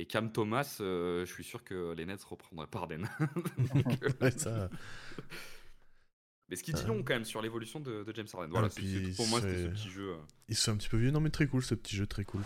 Et 0.00 0.06
Cam 0.06 0.30
Thomas, 0.30 0.76
je 0.78 1.24
suis 1.26 1.44
sûr 1.44 1.64
que 1.64 1.92
les 1.92 2.06
Nets 2.06 2.22
reprendraient 2.22 2.68
Parden. 2.68 3.08
ça... 4.36 4.70
Mais 6.48 6.56
ce 6.56 6.62
qui 6.62 6.72
dit 6.72 6.84
long 6.86 7.02
quand 7.02 7.14
même 7.14 7.24
sur 7.24 7.42
l'évolution 7.42 7.78
de, 7.80 8.04
James 8.14 8.26
Harden. 8.32 8.50
Voilà, 8.50 8.68
pour 9.16 9.26
moi, 9.26 9.40
c'était 9.40 9.64
ce 9.64 9.68
petit 9.68 9.90
jeu. 9.90 10.14
Il 10.48 10.56
se 10.56 10.64
fait 10.64 10.70
un 10.70 10.76
petit 10.76 10.88
peu 10.88 10.96
vieux, 10.96 11.10
non 11.10 11.20
mais 11.20 11.30
très 11.30 11.46
cool, 11.46 11.62
ce 11.62 11.74
petit 11.74 11.94
jeu 11.94 12.06
très 12.06 12.24
cool. 12.24 12.42